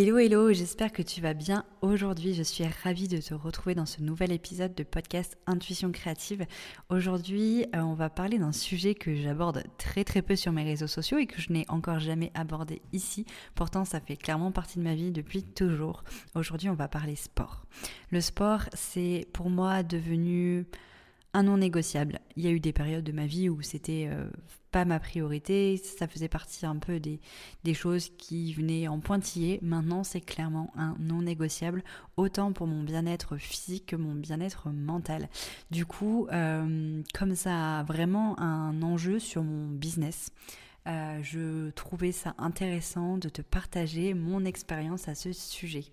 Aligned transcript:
Hello 0.00 0.16
hello, 0.16 0.52
j'espère 0.52 0.92
que 0.92 1.02
tu 1.02 1.20
vas 1.20 1.34
bien 1.34 1.64
aujourd'hui. 1.82 2.32
Je 2.32 2.44
suis 2.44 2.64
ravie 2.84 3.08
de 3.08 3.18
te 3.18 3.34
retrouver 3.34 3.74
dans 3.74 3.84
ce 3.84 4.00
nouvel 4.00 4.30
épisode 4.30 4.72
de 4.76 4.84
podcast 4.84 5.36
Intuition 5.48 5.90
créative. 5.90 6.46
Aujourd'hui, 6.88 7.66
euh, 7.74 7.80
on 7.80 7.94
va 7.94 8.08
parler 8.08 8.38
d'un 8.38 8.52
sujet 8.52 8.94
que 8.94 9.16
j'aborde 9.16 9.64
très 9.76 10.04
très 10.04 10.22
peu 10.22 10.36
sur 10.36 10.52
mes 10.52 10.62
réseaux 10.62 10.86
sociaux 10.86 11.18
et 11.18 11.26
que 11.26 11.40
je 11.40 11.52
n'ai 11.52 11.64
encore 11.68 11.98
jamais 11.98 12.30
abordé 12.34 12.80
ici. 12.92 13.26
Pourtant, 13.56 13.84
ça 13.84 13.98
fait 13.98 14.16
clairement 14.16 14.52
partie 14.52 14.78
de 14.78 14.84
ma 14.84 14.94
vie 14.94 15.10
depuis 15.10 15.42
toujours. 15.42 16.04
Aujourd'hui, 16.36 16.68
on 16.68 16.74
va 16.74 16.86
parler 16.86 17.16
sport. 17.16 17.66
Le 18.12 18.20
sport, 18.20 18.66
c'est 18.74 19.26
pour 19.32 19.50
moi 19.50 19.82
devenu 19.82 20.64
un 21.34 21.42
non 21.42 21.56
négociable. 21.56 22.20
Il 22.36 22.44
y 22.44 22.46
a 22.46 22.52
eu 22.52 22.60
des 22.60 22.72
périodes 22.72 23.02
de 23.02 23.10
ma 23.10 23.26
vie 23.26 23.48
où 23.48 23.62
c'était 23.62 24.08
euh, 24.12 24.30
pas 24.70 24.84
ma 24.84 25.00
priorité, 25.00 25.76
ça 25.76 26.06
faisait 26.06 26.28
partie 26.28 26.66
un 26.66 26.76
peu 26.76 27.00
des, 27.00 27.20
choses 27.74 28.10
qui 28.18 28.52
venaient 28.52 28.88
en 28.88 29.00
pointillé. 29.00 29.58
Maintenant, 29.62 30.04
c'est 30.04 30.20
clairement 30.20 30.72
un 30.76 30.96
non 30.98 31.22
négociable, 31.22 31.84
autant 32.16 32.52
pour 32.52 32.66
mon 32.66 32.82
bien-être 32.82 33.36
physique 33.36 33.86
que 33.86 33.96
mon 33.96 34.14
bien-être 34.14 34.68
mental. 34.70 35.28
Du 35.70 35.86
coup, 35.86 36.26
euh, 36.32 37.02
comme 37.14 37.34
ça 37.34 37.80
a 37.80 37.82
vraiment 37.82 38.38
un 38.40 38.82
enjeu 38.82 39.18
sur 39.18 39.42
mon 39.42 39.68
business, 39.68 40.32
euh, 40.86 41.20
je 41.22 41.70
trouvais 41.70 42.12
ça 42.12 42.34
intéressant 42.38 43.18
de 43.18 43.28
te 43.28 43.42
partager 43.42 44.14
mon 44.14 44.44
expérience 44.44 45.08
à 45.08 45.14
ce 45.14 45.32
sujet. 45.32 45.84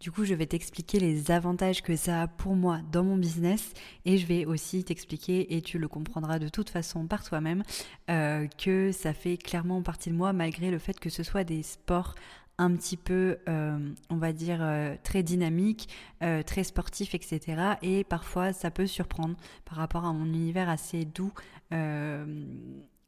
Du 0.00 0.12
coup, 0.12 0.24
je 0.24 0.34
vais 0.34 0.46
t'expliquer 0.46 1.00
les 1.00 1.32
avantages 1.32 1.82
que 1.82 1.96
ça 1.96 2.22
a 2.22 2.28
pour 2.28 2.54
moi 2.54 2.80
dans 2.92 3.02
mon 3.02 3.16
business 3.16 3.72
et 4.04 4.16
je 4.16 4.26
vais 4.26 4.44
aussi 4.44 4.84
t'expliquer, 4.84 5.56
et 5.56 5.60
tu 5.60 5.76
le 5.78 5.88
comprendras 5.88 6.38
de 6.38 6.48
toute 6.48 6.70
façon 6.70 7.08
par 7.08 7.24
toi-même, 7.24 7.64
euh, 8.08 8.46
que 8.46 8.92
ça 8.92 9.12
fait 9.12 9.36
clairement 9.36 9.82
partie 9.82 10.10
de 10.10 10.14
moi 10.14 10.32
malgré 10.32 10.70
le 10.70 10.78
fait 10.78 11.00
que 11.00 11.10
ce 11.10 11.24
soit 11.24 11.42
des 11.42 11.64
sports 11.64 12.14
un 12.58 12.76
petit 12.76 12.96
peu, 12.96 13.38
euh, 13.48 13.92
on 14.08 14.16
va 14.16 14.32
dire, 14.32 14.58
euh, 14.60 14.94
très 15.02 15.24
dynamiques, 15.24 15.88
très 16.46 16.64
sportifs, 16.64 17.14
etc. 17.14 17.76
Et 17.82 18.04
parfois, 18.04 18.52
ça 18.52 18.70
peut 18.70 18.86
surprendre 18.86 19.36
par 19.64 19.78
rapport 19.78 20.04
à 20.04 20.12
mon 20.12 20.26
univers 20.26 20.68
assez 20.68 21.04
doux 21.04 21.32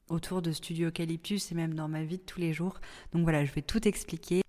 autour 0.08 0.42
de 0.42 0.50
Studio 0.50 0.88
Eucalyptus 0.88 1.52
et 1.52 1.54
même 1.54 1.74
dans 1.74 1.88
ma 1.88 2.02
vie 2.02 2.18
de 2.18 2.22
tous 2.22 2.40
les 2.40 2.52
jours. 2.52 2.80
Donc 3.12 3.22
voilà, 3.22 3.44
je 3.44 3.52
vais 3.52 3.62
tout 3.62 3.86
expliquer 3.86 4.42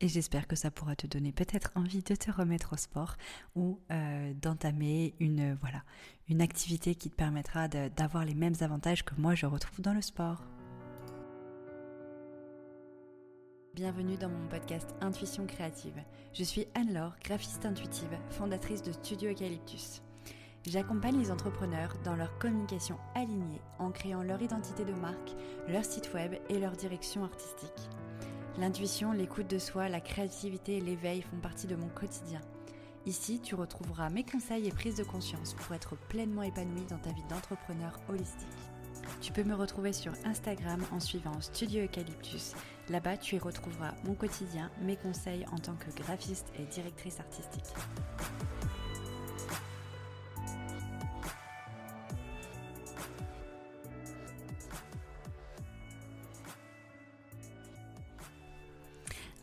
et 0.00 0.08
j'espère 0.08 0.46
que 0.46 0.56
ça 0.56 0.70
pourra 0.70 0.96
te 0.96 1.06
donner 1.06 1.32
peut-être 1.32 1.70
envie 1.74 2.02
de 2.02 2.14
te 2.14 2.30
remettre 2.30 2.72
au 2.72 2.76
sport 2.76 3.16
ou 3.54 3.78
euh, 3.90 4.32
d'entamer 4.34 5.14
une, 5.20 5.54
voilà, 5.60 5.82
une 6.28 6.40
activité 6.40 6.94
qui 6.94 7.10
te 7.10 7.16
permettra 7.16 7.68
d'avoir 7.68 8.24
les 8.24 8.34
mêmes 8.34 8.54
avantages 8.60 9.04
que 9.04 9.14
moi 9.16 9.34
je 9.34 9.46
retrouve 9.46 9.80
dans 9.82 9.92
le 9.92 10.02
sport. 10.02 10.42
Bienvenue 13.74 14.16
dans 14.16 14.28
mon 14.28 14.48
podcast 14.48 14.94
Intuition 15.00 15.46
créative. 15.46 16.02
Je 16.32 16.42
suis 16.42 16.66
Anne-Laure, 16.74 17.14
graphiste 17.22 17.64
intuitive, 17.64 18.18
fondatrice 18.30 18.82
de 18.82 18.92
Studio 18.92 19.30
Eucalyptus. 19.30 20.02
J'accompagne 20.66 21.18
les 21.18 21.30
entrepreneurs 21.30 21.96
dans 22.04 22.16
leur 22.16 22.36
communication 22.38 22.98
alignée 23.14 23.60
en 23.78 23.90
créant 23.90 24.22
leur 24.22 24.42
identité 24.42 24.84
de 24.84 24.92
marque, 24.92 25.34
leur 25.68 25.84
site 25.84 26.12
web 26.12 26.34
et 26.48 26.58
leur 26.58 26.72
direction 26.72 27.24
artistique. 27.24 27.88
L'intuition, 28.60 29.12
l'écoute 29.12 29.48
de 29.48 29.58
soi, 29.58 29.88
la 29.88 30.02
créativité 30.02 30.76
et 30.76 30.80
l'éveil 30.82 31.22
font 31.22 31.38
partie 31.38 31.66
de 31.66 31.76
mon 31.76 31.88
quotidien. 31.88 32.42
Ici, 33.06 33.40
tu 33.40 33.54
retrouveras 33.54 34.10
mes 34.10 34.22
conseils 34.22 34.68
et 34.68 34.70
prises 34.70 34.96
de 34.96 35.02
conscience 35.02 35.54
pour 35.54 35.74
être 35.74 35.96
pleinement 35.96 36.42
épanoui 36.42 36.84
dans 36.90 36.98
ta 36.98 37.08
vie 37.10 37.24
d'entrepreneur 37.30 37.98
holistique. 38.10 38.48
Tu 39.22 39.32
peux 39.32 39.44
me 39.44 39.54
retrouver 39.54 39.94
sur 39.94 40.12
Instagram 40.26 40.84
en 40.92 41.00
suivant 41.00 41.40
Studio 41.40 41.84
Eucalyptus. 41.84 42.52
Là-bas, 42.90 43.16
tu 43.16 43.36
y 43.36 43.38
retrouveras 43.38 43.94
mon 44.04 44.12
quotidien, 44.12 44.70
mes 44.82 44.96
conseils 44.96 45.46
en 45.52 45.58
tant 45.58 45.76
que 45.76 45.90
graphiste 46.02 46.52
et 46.58 46.66
directrice 46.66 47.18
artistique. 47.18 47.74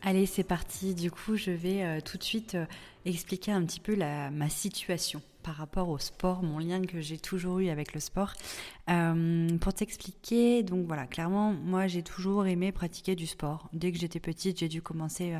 Allez, 0.08 0.24
c'est 0.24 0.42
parti. 0.42 0.94
Du 0.94 1.10
coup, 1.10 1.36
je 1.36 1.50
vais 1.50 1.84
euh, 1.84 2.00
tout 2.00 2.16
de 2.16 2.22
suite 2.22 2.54
euh, 2.54 2.64
expliquer 3.04 3.52
un 3.52 3.62
petit 3.66 3.78
peu 3.78 3.94
ma 3.94 4.48
situation 4.48 5.20
par 5.42 5.56
rapport 5.56 5.90
au 5.90 5.98
sport, 5.98 6.42
mon 6.42 6.58
lien 6.58 6.80
que 6.80 7.02
j'ai 7.02 7.18
toujours 7.18 7.58
eu 7.58 7.68
avec 7.68 7.92
le 7.92 8.00
sport. 8.00 8.32
Euh, 8.88 9.58
pour 9.58 9.74
t'expliquer, 9.74 10.62
donc 10.62 10.86
voilà, 10.86 11.06
clairement, 11.06 11.52
moi 11.52 11.88
j'ai 11.88 12.02
toujours 12.02 12.46
aimé 12.46 12.72
pratiquer 12.72 13.16
du 13.16 13.26
sport. 13.26 13.68
Dès 13.74 13.92
que 13.92 13.98
j'étais 13.98 14.18
petite, 14.18 14.60
j'ai 14.60 14.68
dû 14.68 14.80
commencer 14.80 15.34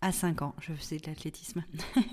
à 0.00 0.10
5 0.10 0.42
ans. 0.42 0.56
Je 0.60 0.72
faisais 0.72 0.98
de 0.98 1.06
l'athlétisme. 1.06 1.62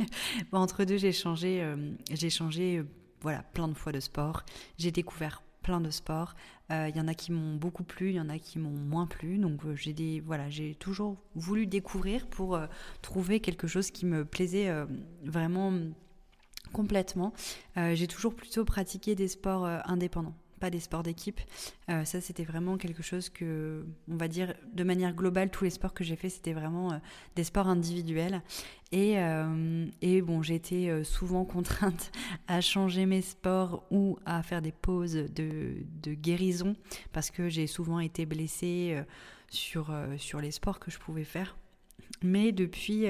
entre 0.52 0.84
deux, 0.84 0.98
j'ai 0.98 1.12
changé, 1.12 1.68
j'ai 2.12 2.30
changé 2.30 2.84
voilà, 3.22 3.42
plein 3.42 3.68
de 3.68 3.74
fois 3.74 3.92
de 3.92 4.00
sport. 4.00 4.44
J'ai 4.78 4.92
découvert 4.92 5.42
plein 5.66 5.82
de 5.82 5.90
sports. 5.90 6.36
Il 6.70 6.76
euh, 6.76 6.90
y 6.90 7.00
en 7.00 7.08
a 7.08 7.16
qui 7.16 7.32
m'ont 7.32 7.56
beaucoup 7.56 7.84
plu, 7.84 8.10
il 8.10 8.16
y 8.16 8.20
en 8.20 8.30
a 8.30 8.38
qui 8.38 8.60
m'ont 8.60 8.70
moins 8.70 9.08
plu. 9.08 9.40
Donc 9.40 9.66
euh, 9.66 9.76
j'ai 9.76 9.94
des 9.94 10.20
voilà, 10.20 10.48
j'ai 10.50 10.76
toujours 10.76 11.18
voulu 11.34 11.66
découvrir 11.66 12.28
pour 12.28 12.56
euh, 12.56 12.68
trouver 13.02 13.40
quelque 13.40 13.66
chose 13.68 13.90
qui 13.90 14.06
me 14.06 14.26
plaisait 14.26 14.72
vraiment 15.24 15.74
complètement. 16.72 17.34
j'ai 17.76 18.08
toujours 18.08 18.36
plutôt 18.36 18.66
pratiqué 18.66 19.16
des 19.16 19.28
sports 19.28 19.66
indépendants 19.86 20.36
des 20.70 20.80
sports 20.80 21.04
d'équipe. 21.04 21.40
Euh, 21.90 22.06
ça, 22.06 22.22
c'était 22.22 22.44
vraiment 22.44 22.78
quelque 22.78 23.04
chose 23.04 23.30
que, 23.30 23.86
on 24.10 24.18
va 24.18 24.28
dire, 24.28 24.54
de 24.74 24.84
manière 24.84 25.14
globale, 25.14 25.50
tous 25.50 25.64
les 25.64 25.70
sports 25.70 25.94
que 25.94 26.04
j'ai 26.04 26.16
fait, 26.16 26.30
c'était 26.30 26.54
vraiment 26.54 26.94
euh, 26.94 26.98
des 27.36 27.44
sports 27.44 27.68
individuels. 27.68 28.42
Et, 28.92 29.20
euh, 29.20 29.86
et 30.02 30.22
bon, 30.22 30.42
été 30.42 31.04
souvent 31.04 31.44
contrainte 31.46 32.12
à 32.48 32.62
changer 32.62 33.06
mes 33.06 33.22
sports 33.22 33.84
ou 33.92 34.18
à 34.26 34.44
faire 34.44 34.62
des 34.62 34.72
pauses 34.72 35.14
de, 35.14 35.78
de 36.02 36.14
guérison 36.14 36.76
parce 37.12 37.32
que 37.32 37.50
j'ai 37.50 37.68
souvent 37.68 38.00
été 38.00 38.26
blessée 38.26 39.04
sur, 39.50 39.92
sur 40.18 40.40
les 40.40 40.52
sports 40.52 40.80
que 40.80 40.92
je 40.92 41.00
pouvais 41.00 41.24
faire. 41.24 41.58
Mais 42.22 42.52
depuis 42.52 43.08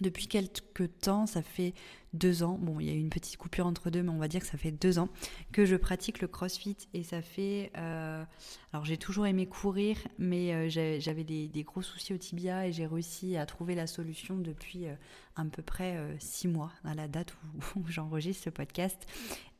depuis 0.00 0.26
quelques 0.26 0.98
temps, 1.00 1.26
ça 1.26 1.42
fait 1.42 1.74
deux 2.16 2.42
ans, 2.42 2.58
bon 2.60 2.80
il 2.80 2.86
y 2.86 2.90
a 2.90 2.94
eu 2.94 2.98
une 2.98 3.10
petite 3.10 3.36
coupure 3.36 3.66
entre 3.66 3.90
deux, 3.90 4.02
mais 4.02 4.10
on 4.10 4.18
va 4.18 4.28
dire 4.28 4.40
que 4.40 4.46
ça 4.46 4.58
fait 4.58 4.70
deux 4.70 4.98
ans 4.98 5.08
que 5.52 5.64
je 5.64 5.76
pratique 5.76 6.20
le 6.20 6.28
crossfit 6.28 6.76
et 6.94 7.02
ça 7.02 7.22
fait... 7.22 7.70
Euh, 7.76 8.24
alors 8.72 8.84
j'ai 8.84 8.96
toujours 8.96 9.26
aimé 9.26 9.46
courir, 9.46 9.96
mais 10.18 10.52
euh, 10.52 10.98
j'avais 10.98 11.24
des, 11.24 11.64
gros 11.64 11.82
soucis 11.82 12.14
au 12.14 12.18
tibia 12.18 12.66
et 12.66 12.72
j'ai 12.72 12.86
réussi 12.86 13.36
à 13.36 13.46
trouver 13.46 13.74
la 13.74 13.86
solution 13.86 14.36
depuis 14.36 14.86
euh, 14.86 14.94
à 15.36 15.44
peu 15.44 15.62
près 15.62 15.98
six 16.18 16.48
mois, 16.48 16.72
à 16.84 16.94
la 16.94 17.08
date 17.08 17.34
où, 17.76 17.84
j'enregistre 17.88 18.44
ce 18.44 18.50
podcast. 18.50 19.06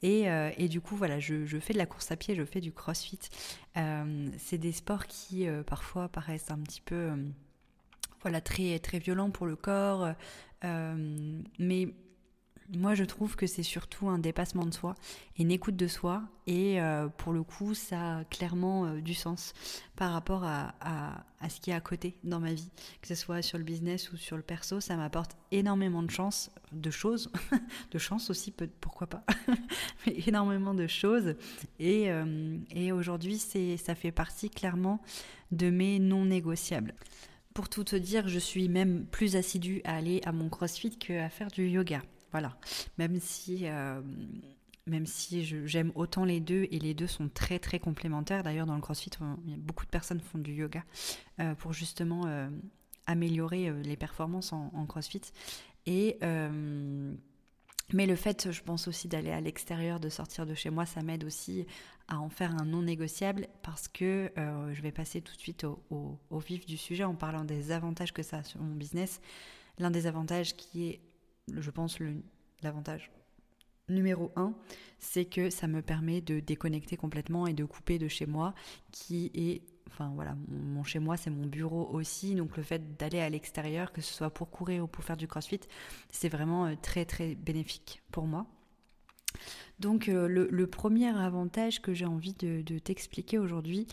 Et, 0.02 0.68
du 0.68 0.80
coup 0.80 0.96
voilà, 0.96 1.18
je, 1.18 1.44
je, 1.44 1.58
fais 1.58 1.72
de 1.72 1.78
la 1.78 1.86
course 1.86 2.10
à 2.10 2.16
pied, 2.16 2.34
je 2.34 2.44
fais 2.44 2.60
du 2.60 2.72
crossfit. 2.72 3.18
C'est 3.74 4.58
des 4.58 4.72
sports 4.72 5.06
qui 5.06 5.46
parfois 5.66 6.08
paraissent 6.08 6.50
un 6.50 6.58
petit 6.58 6.80
peu 6.80 7.10
voilà, 8.22 8.40
très, 8.40 8.78
très 8.78 8.98
violent 8.98 9.30
pour 9.30 9.46
le 9.46 9.56
corps. 9.56 10.14
Euh, 10.64 11.40
mais 11.58 11.88
moi, 12.74 12.94
je 12.94 13.04
trouve 13.04 13.36
que 13.36 13.46
c'est 13.46 13.62
surtout 13.62 14.08
un 14.08 14.18
dépassement 14.18 14.66
de 14.66 14.74
soi 14.74 14.96
une 15.38 15.50
écoute 15.52 15.76
de 15.76 15.86
soi. 15.86 16.22
Et 16.46 16.80
euh, 16.80 17.08
pour 17.08 17.32
le 17.32 17.42
coup, 17.42 17.74
ça 17.74 18.18
a 18.18 18.24
clairement 18.24 18.86
euh, 18.86 19.00
du 19.00 19.14
sens 19.14 19.52
par 19.96 20.12
rapport 20.12 20.44
à, 20.44 20.74
à, 20.80 21.48
ce 21.48 21.60
qui 21.60 21.70
est 21.70 21.74
à 21.74 21.80
côté 21.80 22.16
dans 22.24 22.40
ma 22.40 22.52
vie. 22.52 22.70
Que 23.02 23.08
ce 23.08 23.14
soit 23.14 23.42
sur 23.42 23.58
le 23.58 23.64
business 23.64 24.10
ou 24.12 24.16
sur 24.16 24.36
le 24.36 24.42
perso, 24.42 24.80
ça 24.80 24.96
m'apporte 24.96 25.36
énormément 25.52 26.02
de 26.02 26.10
chance, 26.10 26.50
de 26.72 26.90
choses, 26.90 27.30
de 27.92 27.98
chance 27.98 28.30
aussi, 28.30 28.52
pourquoi 28.80 29.06
pas, 29.06 29.24
mais 30.06 30.14
énormément 30.26 30.74
de 30.74 30.86
choses. 30.86 31.34
Et, 31.78 32.08
et 32.70 32.92
aujourd'hui, 32.92 33.38
ça 33.38 33.94
fait 33.94 34.12
partie 34.12 34.50
clairement 34.50 35.00
de 35.52 35.70
mes 35.70 35.98
non 35.98 36.24
négociables. 36.24 36.94
Pour 37.56 37.70
tout 37.70 37.84
te 37.84 37.96
dire, 37.96 38.28
je 38.28 38.38
suis 38.38 38.68
même 38.68 39.06
plus 39.06 39.34
assidue 39.34 39.80
à 39.84 39.96
aller 39.96 40.20
à 40.26 40.32
mon 40.32 40.50
crossfit 40.50 40.90
qu'à 40.98 41.30
faire 41.30 41.48
du 41.48 41.66
yoga. 41.66 42.02
Voilà. 42.30 42.54
Même 42.98 43.18
si, 43.18 43.60
euh, 43.62 44.02
même 44.86 45.06
si 45.06 45.42
j'aime 45.42 45.90
autant 45.94 46.26
les 46.26 46.38
deux 46.38 46.68
et 46.70 46.78
les 46.78 46.92
deux 46.92 47.06
sont 47.06 47.30
très 47.30 47.58
très 47.58 47.78
complémentaires. 47.78 48.42
D'ailleurs, 48.42 48.66
dans 48.66 48.74
le 48.74 48.82
crossfit, 48.82 49.08
beaucoup 49.46 49.86
de 49.86 49.90
personnes 49.90 50.20
font 50.20 50.36
du 50.36 50.52
yoga 50.52 50.84
euh, 51.40 51.54
pour 51.54 51.72
justement 51.72 52.24
euh, 52.26 52.50
améliorer 53.06 53.72
les 53.82 53.96
performances 53.96 54.52
en, 54.52 54.70
en 54.74 54.84
crossfit. 54.84 55.22
Et 55.86 56.18
mais 57.92 58.06
le 58.06 58.16
fait, 58.16 58.50
je 58.50 58.62
pense 58.62 58.88
aussi 58.88 59.06
d'aller 59.06 59.30
à 59.30 59.40
l'extérieur, 59.40 60.00
de 60.00 60.08
sortir 60.08 60.44
de 60.44 60.54
chez 60.54 60.70
moi, 60.70 60.86
ça 60.86 61.02
m'aide 61.02 61.24
aussi 61.24 61.66
à 62.08 62.18
en 62.18 62.28
faire 62.28 62.54
un 62.60 62.64
non 62.64 62.82
négociable 62.82 63.48
parce 63.62 63.88
que 63.88 64.32
euh, 64.38 64.74
je 64.74 64.82
vais 64.82 64.92
passer 64.92 65.20
tout 65.20 65.34
de 65.34 65.40
suite 65.40 65.64
au, 65.64 66.18
vif 66.30 66.66
du 66.66 66.76
sujet 66.76 67.04
en 67.04 67.14
parlant 67.14 67.44
des 67.44 67.70
avantages 67.70 68.12
que 68.12 68.22
ça 68.22 68.38
a 68.38 68.42
sur 68.42 68.60
mon 68.60 68.74
business. 68.74 69.20
L'un 69.78 69.90
des 69.90 70.06
avantages 70.06 70.56
qui 70.56 70.88
est, 70.88 71.00
je 71.52 71.70
pense, 71.70 71.98
l'avantage 72.62 73.10
numéro 73.88 74.32
un, 74.34 74.54
c'est 74.98 75.26
que 75.26 75.48
ça 75.48 75.68
me 75.68 75.80
permet 75.80 76.20
de 76.20 76.40
déconnecter 76.40 76.96
complètement 76.96 77.46
et 77.46 77.52
de 77.52 77.64
couper 77.64 77.98
de 77.98 78.08
chez 78.08 78.26
moi, 78.26 78.52
qui 78.90 79.30
est 79.34 79.62
enfin 79.96 80.12
voilà, 80.14 80.36
mon, 80.48 80.84
chez 80.84 80.98
moi 80.98 81.16
c'est 81.16 81.30
mon 81.30 81.46
bureau 81.46 81.88
aussi, 81.92 82.34
donc 82.34 82.56
le 82.56 82.62
fait 82.62 82.96
d'aller 82.96 83.20
à 83.20 83.30
l'extérieur, 83.30 83.92
que 83.92 84.00
ce 84.00 84.12
soit 84.12 84.30
pour 84.30 84.50
courir 84.50 84.84
ou 84.84 84.86
pour 84.86 85.04
faire 85.04 85.16
du 85.16 85.26
crossfit, 85.26 85.60
c'est 86.10 86.28
vraiment 86.28 86.74
très 86.76 87.04
très 87.04 87.34
bénéfique 87.34 88.02
pour 88.12 88.26
moi. 88.26 88.46
Donc 89.80 90.06
le, 90.06 90.66
premier 90.66 91.08
avantage 91.08 91.82
que 91.82 91.92
j'ai 91.94 92.06
envie 92.06 92.34
de, 92.34 92.78
t'expliquer 92.78 93.38
aujourd'hui, 93.38 93.86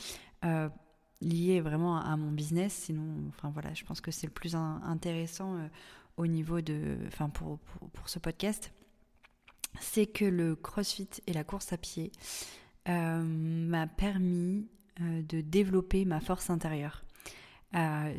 lié 1.21 1.61
vraiment 1.61 1.97
à 1.97 2.15
mon 2.17 2.31
business, 2.31 2.73
sinon, 2.73 3.15
enfin 3.29 3.49
voilà, 3.49 3.73
je 3.73 3.83
pense 3.83 4.01
que 4.01 4.11
c'est 4.11 4.27
le 4.27 4.33
plus 4.33 4.55
intéressant 4.55 5.57
au 6.17 6.27
niveau 6.27 6.61
de, 6.61 6.97
enfin 7.07 7.29
pour, 7.29 7.59
ce 8.05 8.19
podcast, 8.19 8.71
c'est 9.79 10.05
que 10.05 10.25
le 10.25 10.55
CrossFit 10.55 11.09
et 11.27 11.33
la 11.33 11.43
course 11.43 11.73
à 11.73 11.77
pied 11.77 12.11
euh, 12.87 13.23
m'a 13.23 13.87
permis 13.87 14.67
euh, 14.67 14.82
de 14.99 15.41
développer 15.41 16.05
ma 16.05 16.19
force 16.19 16.49
intérieure. 16.49 17.03
Euh, 17.75 18.13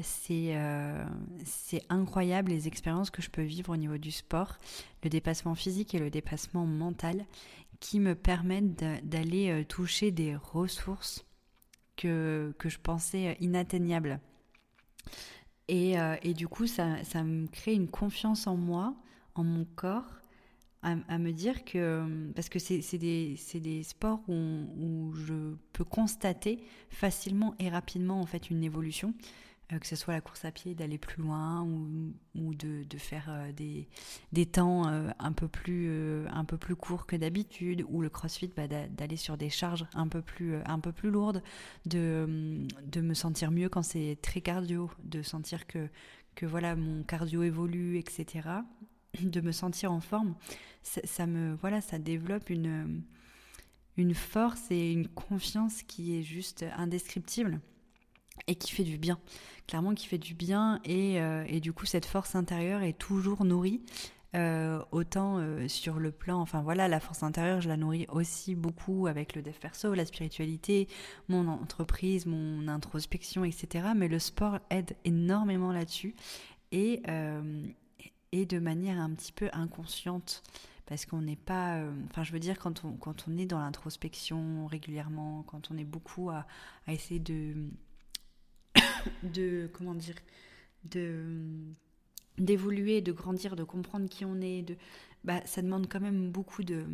c'est 1.44 1.82
incroyable 1.88 2.50
les 2.50 2.67
expériences 2.67 3.11
que 3.11 3.23
je 3.23 3.31
peux 3.31 3.43
vivre 3.43 3.73
au 3.73 3.76
niveau 3.76 3.99
du 3.99 4.11
sport, 4.11 4.59
le 5.05 5.11
dépassement 5.11 5.55
physique 5.55 5.94
et 5.94 5.99
le 5.99 6.11
dépassement 6.11 6.67
mental 6.67 7.25
qui 7.79 8.00
me 8.00 8.15
permettent 8.15 8.85
d'aller 9.05 9.65
toucher 9.69 10.11
des 10.11 10.37
ressources 10.37 11.25
que, 11.97 12.55
je 12.65 12.79
pensais 12.79 13.37
inatteignables. 13.41 14.21
Et, 15.69 15.99
euh, 15.99 16.17
et, 16.23 16.35
du 16.35 16.49
coup, 16.49 16.67
ça, 16.67 17.03
ça, 17.05 17.23
me 17.23 17.47
crée 17.47 17.75
une 17.75 17.88
confiance 17.88 18.47
en 18.47 18.56
moi, 18.56 18.94
en 19.35 19.44
mon 19.44 19.65
corps, 19.76 20.11
à, 20.85 21.19
me 21.19 21.33
dire 21.33 21.65
que, 21.65 22.33
parce 22.35 22.49
que 22.49 22.59
c'est 22.59 22.99
des, 22.99 23.37
des, 23.55 23.83
sports 23.83 24.21
où, 24.29 24.35
où, 24.35 25.15
je 25.15 25.55
peux 25.73 25.85
constater 25.85 26.63
facilement 26.91 27.55
et 27.59 27.69
rapidement 27.69 28.21
en 28.21 28.27
fait 28.27 28.51
une 28.51 28.63
évolution. 28.63 29.15
Euh, 29.73 29.79
que 29.79 29.87
ce 29.87 29.97
soit 29.97 30.13
la 30.13 30.21
course 30.21 30.45
à 30.45 30.51
pied, 30.51 30.75
d'aller 30.75 30.99
plus 30.99 31.23
loin 31.23 31.63
ou, 31.63 32.13
ou 32.35 32.55
de, 32.55 32.85
de, 32.85 32.99
faire 32.99 33.27
euh, 33.29 33.51
des, 33.53 33.89
des 34.33 34.45
temps 34.45 34.87
euh, 34.89 35.09
un, 35.19 35.33
peu 35.33 35.49
plus, 35.49 35.91
un 36.29 36.45
peu 36.45 36.59
plus 36.59 36.77
courts 36.77 37.07
que 37.07 37.17
d'habitude, 37.17 37.85
ou 37.89 38.03
le 38.03 38.11
crossfit, 38.11 38.51
bah, 38.55 38.69
d'aller 38.69 39.17
sur 39.17 39.39
des 39.39 39.49
charges 39.49 39.87
un 39.95 40.07
peu 40.07 40.21
plus, 40.21 40.57
un 40.67 40.79
peu 40.81 40.93
plus 40.93 41.11
lourdes, 41.11 41.43
de, 41.87 42.67
de 42.85 43.01
me 43.01 43.15
sentir 43.15 43.51
mieux 43.51 43.71
quand 43.71 43.83
c'est 43.83 44.19
très 44.21 44.43
cardio, 44.43 44.91
de 45.03 45.23
sentir 45.23 45.67
que, 45.67 45.89
que 46.35 46.45
voilà, 46.45 46.77
mon 46.77 47.03
cardio 47.03 47.43
évolue, 47.43 47.97
etc. 47.97 48.49
De 49.20 49.40
me 49.40 49.52
sentir 49.52 49.93
en 49.93 50.00
forme, 50.00 50.34
ça, 50.82 51.26
me, 51.26 51.55
voilà, 51.55 51.81
ça 51.81 51.99
développe 51.99 52.50
une, 52.50 53.02
une 53.96 54.14
force 54.14 54.70
et 54.70 54.93
une 54.93 55.08
confiance 55.08 55.82
qui 55.82 56.19
est 56.19 56.22
juste 56.22 56.64
indescriptible 56.76 57.61
et 58.46 58.55
qui 58.56 58.72
fait 58.72 58.84
du 58.84 58.99
bien. 58.99 59.19
Clairement 59.66 59.94
qui 59.94 60.06
fait 60.06 60.19
du 60.19 60.34
bien 60.34 60.81
et, 60.84 61.20
euh, 61.20 61.44
et 61.49 61.61
du 61.61 61.72
coup 61.72 61.87
cette 61.87 62.06
force 62.06 62.34
intérieure 62.34 62.82
est 62.82 62.99
toujours 62.99 63.44
nourrie. 63.44 63.81
Euh, 64.34 64.82
autant 64.90 65.38
euh, 65.38 65.69
sur 65.69 66.00
le 66.00 66.11
plan, 66.11 66.40
enfin 66.40 66.61
voilà, 66.61 66.88
la 66.88 66.99
force 66.99 67.22
intérieure, 67.22 67.61
je 67.61 67.69
la 67.69 67.76
nourris 67.76 68.06
aussi 68.08 68.56
beaucoup 68.56 69.06
avec 69.06 69.37
le 69.37 69.43
dev 69.43 69.52
perso, 69.52 69.94
la 69.94 70.05
spiritualité, 70.05 70.88
mon 71.28 71.46
entreprise, 71.46 72.26
mon 72.26 72.66
introspection, 72.66 73.44
etc. 73.44 73.90
Mais 73.94 74.08
le 74.08 74.19
sport 74.19 74.58
aide 74.70 74.96
énormément 75.05 75.70
là-dessus 75.70 76.16
et, 76.72 77.02
et 78.35 78.47
de 78.47 78.59
manière 78.59 78.99
un 78.99 79.11
petit 79.11 79.31
peu 79.31 79.49
inconsciente 79.53 80.43
parce 80.87 81.07
qu'on 81.07 81.23
n'est 81.23 81.37
pas, 81.37 81.83
enfin 82.11 82.25
je 82.25 82.33
veux 82.33 82.41
dire 82.41 82.59
quand 82.59 82.85
on, 82.85 82.93
quand 82.93 83.27
on 83.29 83.39
est 83.39 83.47
dans 83.47 83.61
l'introspection 83.61 84.67
régulièrement, 84.67 85.45
quand 85.45 85.71
on 85.71 85.79
est 85.79 85.85
beaucoup 85.85 86.31
à, 86.31 86.45
essayer 86.89 87.21
de 87.21 87.55
de 89.23 89.71
comment 89.73 89.95
dire 89.95 90.17
de 90.85 91.25
d'évoluer, 92.37 93.01
de 93.01 93.13
grandir, 93.13 93.55
de 93.55 93.63
comprendre 93.63 94.09
qui 94.09 94.25
on 94.25 94.41
est, 94.41 94.63
de 94.63 94.77
bah 95.23 95.41
ça 95.47 95.63
demande 95.63 95.87
quand 95.89 96.01
même 96.01 96.33
beaucoup 96.33 96.65
de 96.65 96.85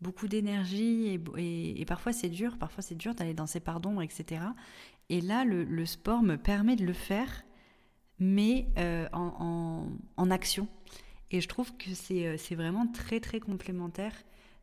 beaucoup 0.00 0.26
d'énergie 0.26 1.20
et, 1.36 1.80
et, 1.80 1.84
parfois 1.84 2.12
c'est 2.14 2.30
dur, 2.30 2.56
parfois 2.56 2.82
c'est 2.82 2.94
dur 2.94 3.14
d'aller 3.14 3.34
dans 3.34 3.46
ces 3.46 3.60
parts 3.60 3.80
d'ombre, 3.80 4.00
etc. 4.02 4.40
Et 5.10 5.20
là, 5.20 5.44
le, 5.44 5.86
sport 5.86 6.22
me 6.22 6.36
permet 6.36 6.76
de 6.76 6.84
le 6.84 6.92
faire, 6.92 7.44
mais 8.18 8.68
euh, 8.78 9.08
en, 9.12 9.88
en, 10.16 10.30
action. 10.30 10.68
Et 11.30 11.40
je 11.40 11.48
trouve 11.48 11.76
que 11.76 11.94
c'est 11.94 12.26
euh, 12.26 12.56
vraiment 12.56 12.86
très 12.86 13.20
très 13.20 13.40
complémentaire 13.40 14.12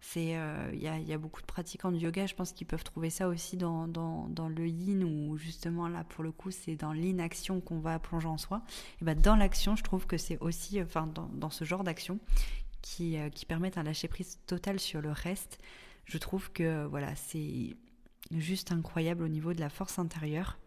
c'est 0.01 0.37
euh, 0.37 0.69
il 0.73 0.81
y, 0.81 1.13
a, 1.13 1.17
beaucoup 1.17 1.41
de 1.41 1.47
pratiquants 1.47 1.91
de 1.91 1.97
yoga, 1.97 2.27
je 2.27 2.35
pense 2.35 2.51
qu'ils 2.51 2.67
peuvent 2.67 2.83
trouver 2.83 3.09
ça 3.09 3.27
aussi 3.27 3.57
dans, 3.57 3.87
dans, 3.87 4.47
le 4.47 4.67
yin 4.67 5.03
où 5.03 5.35
justement 5.37 5.87
là 5.87 6.03
pour 6.03 6.23
le 6.23 6.31
coup 6.31 6.51
c'est 6.51 6.75
dans 6.75 6.93
l'inaction 6.93 7.59
qu'on 7.59 7.79
va 7.79 7.97
plonger 7.97 8.27
en 8.27 8.37
soi. 8.37 8.61
Et 9.01 9.05
ben 9.05 9.19
dans 9.19 9.35
l'action, 9.35 9.75
je 9.75 9.83
trouve 9.83 10.05
que 10.05 10.17
c'est 10.17 10.37
aussi 10.41 10.79
enfin 10.79 11.07
dans, 11.07 11.49
ce 11.49 11.65
genre 11.65 11.83
d'action 11.83 12.19
qui, 12.83 13.17
qui 13.33 13.47
permettent 13.47 13.79
un 13.79 13.83
lâcher 13.83 14.07
prise 14.07 14.37
total 14.45 14.79
sur 14.79 15.01
le 15.01 15.11
reste. 15.11 15.57
Je 16.05 16.19
trouve 16.19 16.51
que 16.51 16.85
voilà 16.85 17.15
c'est 17.15 17.75
juste 18.31 18.71
incroyable 18.71 19.23
au 19.23 19.27
niveau 19.27 19.53
de 19.53 19.59
la 19.59 19.69
force 19.69 19.97
intérieure. 19.97 20.59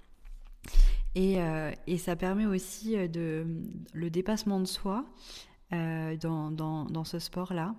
Et, 1.14 1.40
euh, 1.40 1.72
et 1.86 1.98
ça 1.98 2.16
permet 2.16 2.46
aussi 2.46 2.96
de 3.08 3.46
le 3.92 4.10
dépassement 4.10 4.60
de 4.60 4.66
soi 4.66 5.04
dans, 5.70 6.50
dans, 6.50 7.04
ce 7.04 7.18
sport-là 7.18 7.74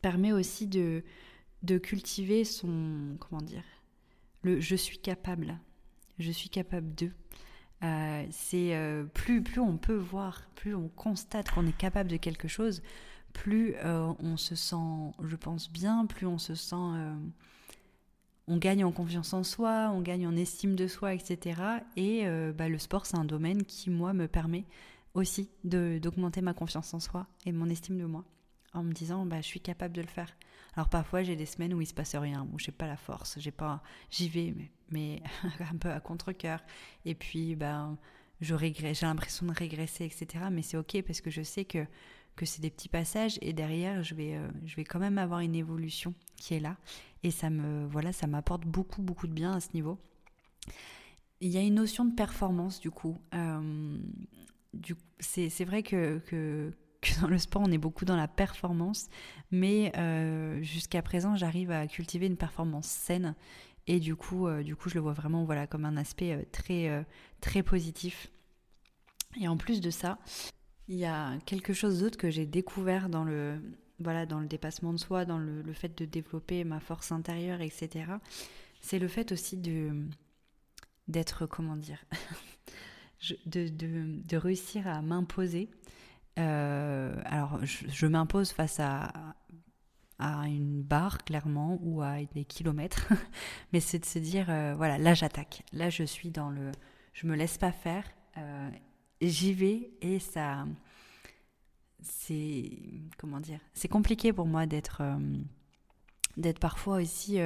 permet 0.00 0.32
aussi 0.32 0.66
de, 0.66 1.02
cultiver 1.78 2.44
son, 2.44 3.16
comment 3.18 3.42
dire, 3.42 3.64
le 4.42 4.60
je 4.60 4.76
suis 4.76 4.98
capable, 4.98 5.58
je 6.18 6.30
suis 6.30 6.48
capable 6.48 6.94
de. 6.94 7.10
Euh, 7.84 8.26
c'est 8.30 8.74
euh, 8.74 9.04
plus, 9.04 9.42
plus 9.42 9.60
on 9.60 9.76
peut 9.76 9.96
voir, 9.96 10.42
plus 10.56 10.74
on 10.74 10.88
constate 10.88 11.50
qu'on 11.50 11.66
est 11.66 11.76
capable 11.76 12.10
de 12.10 12.16
quelque 12.16 12.48
chose, 12.48 12.82
plus 13.32 13.74
euh, 13.84 14.12
on 14.18 14.36
se 14.36 14.56
sent, 14.56 15.12
je 15.22 15.36
pense 15.36 15.70
bien, 15.70 16.06
plus 16.06 16.26
on 16.26 16.38
se 16.38 16.54
sent, 16.54 16.76
on 18.48 18.56
gagne 18.56 18.84
en 18.84 18.92
confiance 18.92 19.32
en 19.32 19.44
soi, 19.44 19.90
on 19.94 20.00
gagne 20.00 20.26
en 20.26 20.36
estime 20.36 20.74
de 20.74 20.88
soi, 20.88 21.14
etc. 21.14 21.60
Et 21.96 22.24
bah, 22.56 22.68
le 22.68 22.78
sport, 22.78 23.06
c'est 23.06 23.16
un 23.16 23.24
domaine 23.24 23.64
qui, 23.64 23.90
moi, 23.90 24.12
me 24.12 24.26
permet 24.26 24.64
aussi 25.14 25.50
d'augmenter 25.64 26.40
ma 26.40 26.54
confiance 26.54 26.94
en 26.94 27.00
soi 27.00 27.26
et 27.46 27.52
mon 27.52 27.68
estime 27.68 27.98
de 27.98 28.04
moi 28.04 28.24
en 28.74 28.82
me 28.82 28.92
disant 28.92 29.26
bah, 29.26 29.40
je 29.40 29.46
suis 29.46 29.60
capable 29.60 29.94
de 29.94 30.02
le 30.02 30.08
faire. 30.08 30.36
Alors 30.74 30.88
parfois 30.88 31.22
j'ai 31.22 31.36
des 31.36 31.46
semaines 31.46 31.74
où 31.74 31.80
il 31.80 31.86
se 31.86 31.94
passe 31.94 32.14
rien, 32.14 32.46
où 32.52 32.58
j'ai 32.58 32.72
pas 32.72 32.86
la 32.86 32.96
force, 32.96 33.38
j'ai 33.38 33.50
pas, 33.50 33.82
j'y 34.10 34.28
vais 34.28 34.54
mais, 34.90 35.22
un 35.72 35.76
peu 35.76 35.90
à 35.90 36.00
contre 36.00 36.32
cœur. 36.32 36.60
Et 37.04 37.14
puis 37.14 37.56
ben 37.56 37.96
j'ai 38.40 38.56
l'impression 39.02 39.46
de 39.46 39.52
régresser 39.52 40.04
etc. 40.04 40.44
Mais 40.50 40.62
c'est 40.62 40.76
ok 40.76 41.02
parce 41.02 41.20
que 41.20 41.30
je 41.30 41.42
sais 41.42 41.64
que 41.64 41.84
que 42.38 42.46
c'est 42.46 42.62
des 42.62 42.70
petits 42.70 42.88
passages 42.88 43.36
et 43.42 43.52
derrière 43.52 44.02
je 44.04 44.14
vais 44.14 44.36
euh, 44.36 44.48
je 44.64 44.76
vais 44.76 44.84
quand 44.84 45.00
même 45.00 45.18
avoir 45.18 45.40
une 45.40 45.56
évolution 45.56 46.14
qui 46.36 46.54
est 46.54 46.60
là 46.60 46.76
et 47.24 47.32
ça 47.32 47.50
me 47.50 47.86
voilà 47.88 48.12
ça 48.12 48.28
m'apporte 48.28 48.64
beaucoup 48.64 49.02
beaucoup 49.02 49.26
de 49.26 49.32
bien 49.32 49.52
à 49.52 49.60
ce 49.60 49.70
niveau. 49.74 49.98
Il 51.40 51.48
y 51.48 51.58
a 51.58 51.62
une 51.62 51.74
notion 51.74 52.04
de 52.04 52.14
performance 52.14 52.80
du 52.80 52.90
coup. 52.90 53.18
Euh, 53.34 53.98
c'est 55.20 55.64
vrai 55.64 55.82
que, 55.82 56.18
que 56.26 56.72
dans 57.20 57.28
le 57.28 57.38
sport, 57.38 57.62
on 57.64 57.72
est 57.72 57.78
beaucoup 57.78 58.04
dans 58.04 58.16
la 58.16 58.28
performance, 58.28 59.08
mais 59.50 59.92
euh, 59.96 60.60
jusqu'à 60.62 61.00
présent, 61.00 61.36
j'arrive 61.36 61.70
à 61.70 61.86
cultiver 61.86 62.26
une 62.26 62.36
performance 62.36 62.86
saine 62.86 63.34
et 63.86 64.00
du 64.00 64.14
coup, 64.16 64.48
du 64.62 64.76
coup, 64.76 64.88
je 64.88 64.96
le 64.96 65.00
vois 65.00 65.12
vraiment 65.12 65.44
voilà 65.44 65.66
comme 65.66 65.84
un 65.84 65.96
aspect 65.96 66.46
très 66.52 67.04
très 67.40 67.62
positif. 67.62 68.30
Et 69.40 69.48
en 69.48 69.56
plus 69.56 69.80
de 69.80 69.90
ça, 69.90 70.18
il 70.88 70.96
y 70.96 71.04
a 71.04 71.38
quelque 71.46 71.72
chose 71.72 72.00
d'autre 72.00 72.18
que 72.18 72.30
j'ai 72.30 72.46
découvert 72.46 73.08
dans 73.08 73.24
le 73.24 73.60
voilà 74.00 74.26
dans 74.26 74.40
le 74.40 74.46
dépassement 74.46 74.92
de 74.92 74.98
soi, 74.98 75.24
dans 75.24 75.38
le, 75.38 75.72
fait 75.72 75.96
de 75.98 76.04
développer 76.04 76.62
ma 76.64 76.78
force 76.80 77.10
intérieure, 77.10 77.60
etc. 77.60 78.06
C'est 78.80 78.98
le 78.98 79.08
fait 79.08 79.32
aussi 79.32 79.56
de 79.56 79.90
d'être 81.08 81.46
comment 81.46 81.76
dire 81.76 82.04
de, 83.46 83.68
de, 83.68 84.36
réussir 84.36 84.86
à 84.86 85.02
m'imposer 85.02 85.68
euh, 86.38 87.20
alors, 87.24 87.58
je, 87.64 88.06
m'impose 88.06 88.52
face 88.52 88.78
à, 88.78 89.12
à 90.18 90.46
une 90.46 90.82
barre, 90.82 91.24
clairement, 91.24 91.78
ou 91.82 92.02
à 92.02 92.18
des 92.32 92.44
kilomètres. 92.44 93.08
Mais 93.72 93.80
c'est 93.80 93.98
de 93.98 94.04
se 94.04 94.18
dire, 94.18 94.46
euh, 94.48 94.74
voilà, 94.76 94.98
là 94.98 95.14
j'attaque. 95.14 95.64
Là 95.72 95.90
je 95.90 96.04
suis 96.04 96.30
dans 96.30 96.50
le. 96.50 96.70
Je 97.12 97.26
me 97.26 97.34
laisse 97.34 97.58
pas 97.58 97.72
faire. 97.72 98.04
Euh, 98.36 98.70
j'y 99.20 99.52
vais 99.52 99.90
et 100.00 100.18
ça. 100.18 100.66
C'est. 102.00 102.70
Comment 103.18 103.40
dire 103.40 103.60
C'est 103.74 103.88
compliqué 103.88 104.32
pour 104.32 104.46
moi 104.46 104.66
d'être. 104.66 105.02
d'être 106.36 106.60
parfois 106.60 106.96
aussi. 106.96 107.38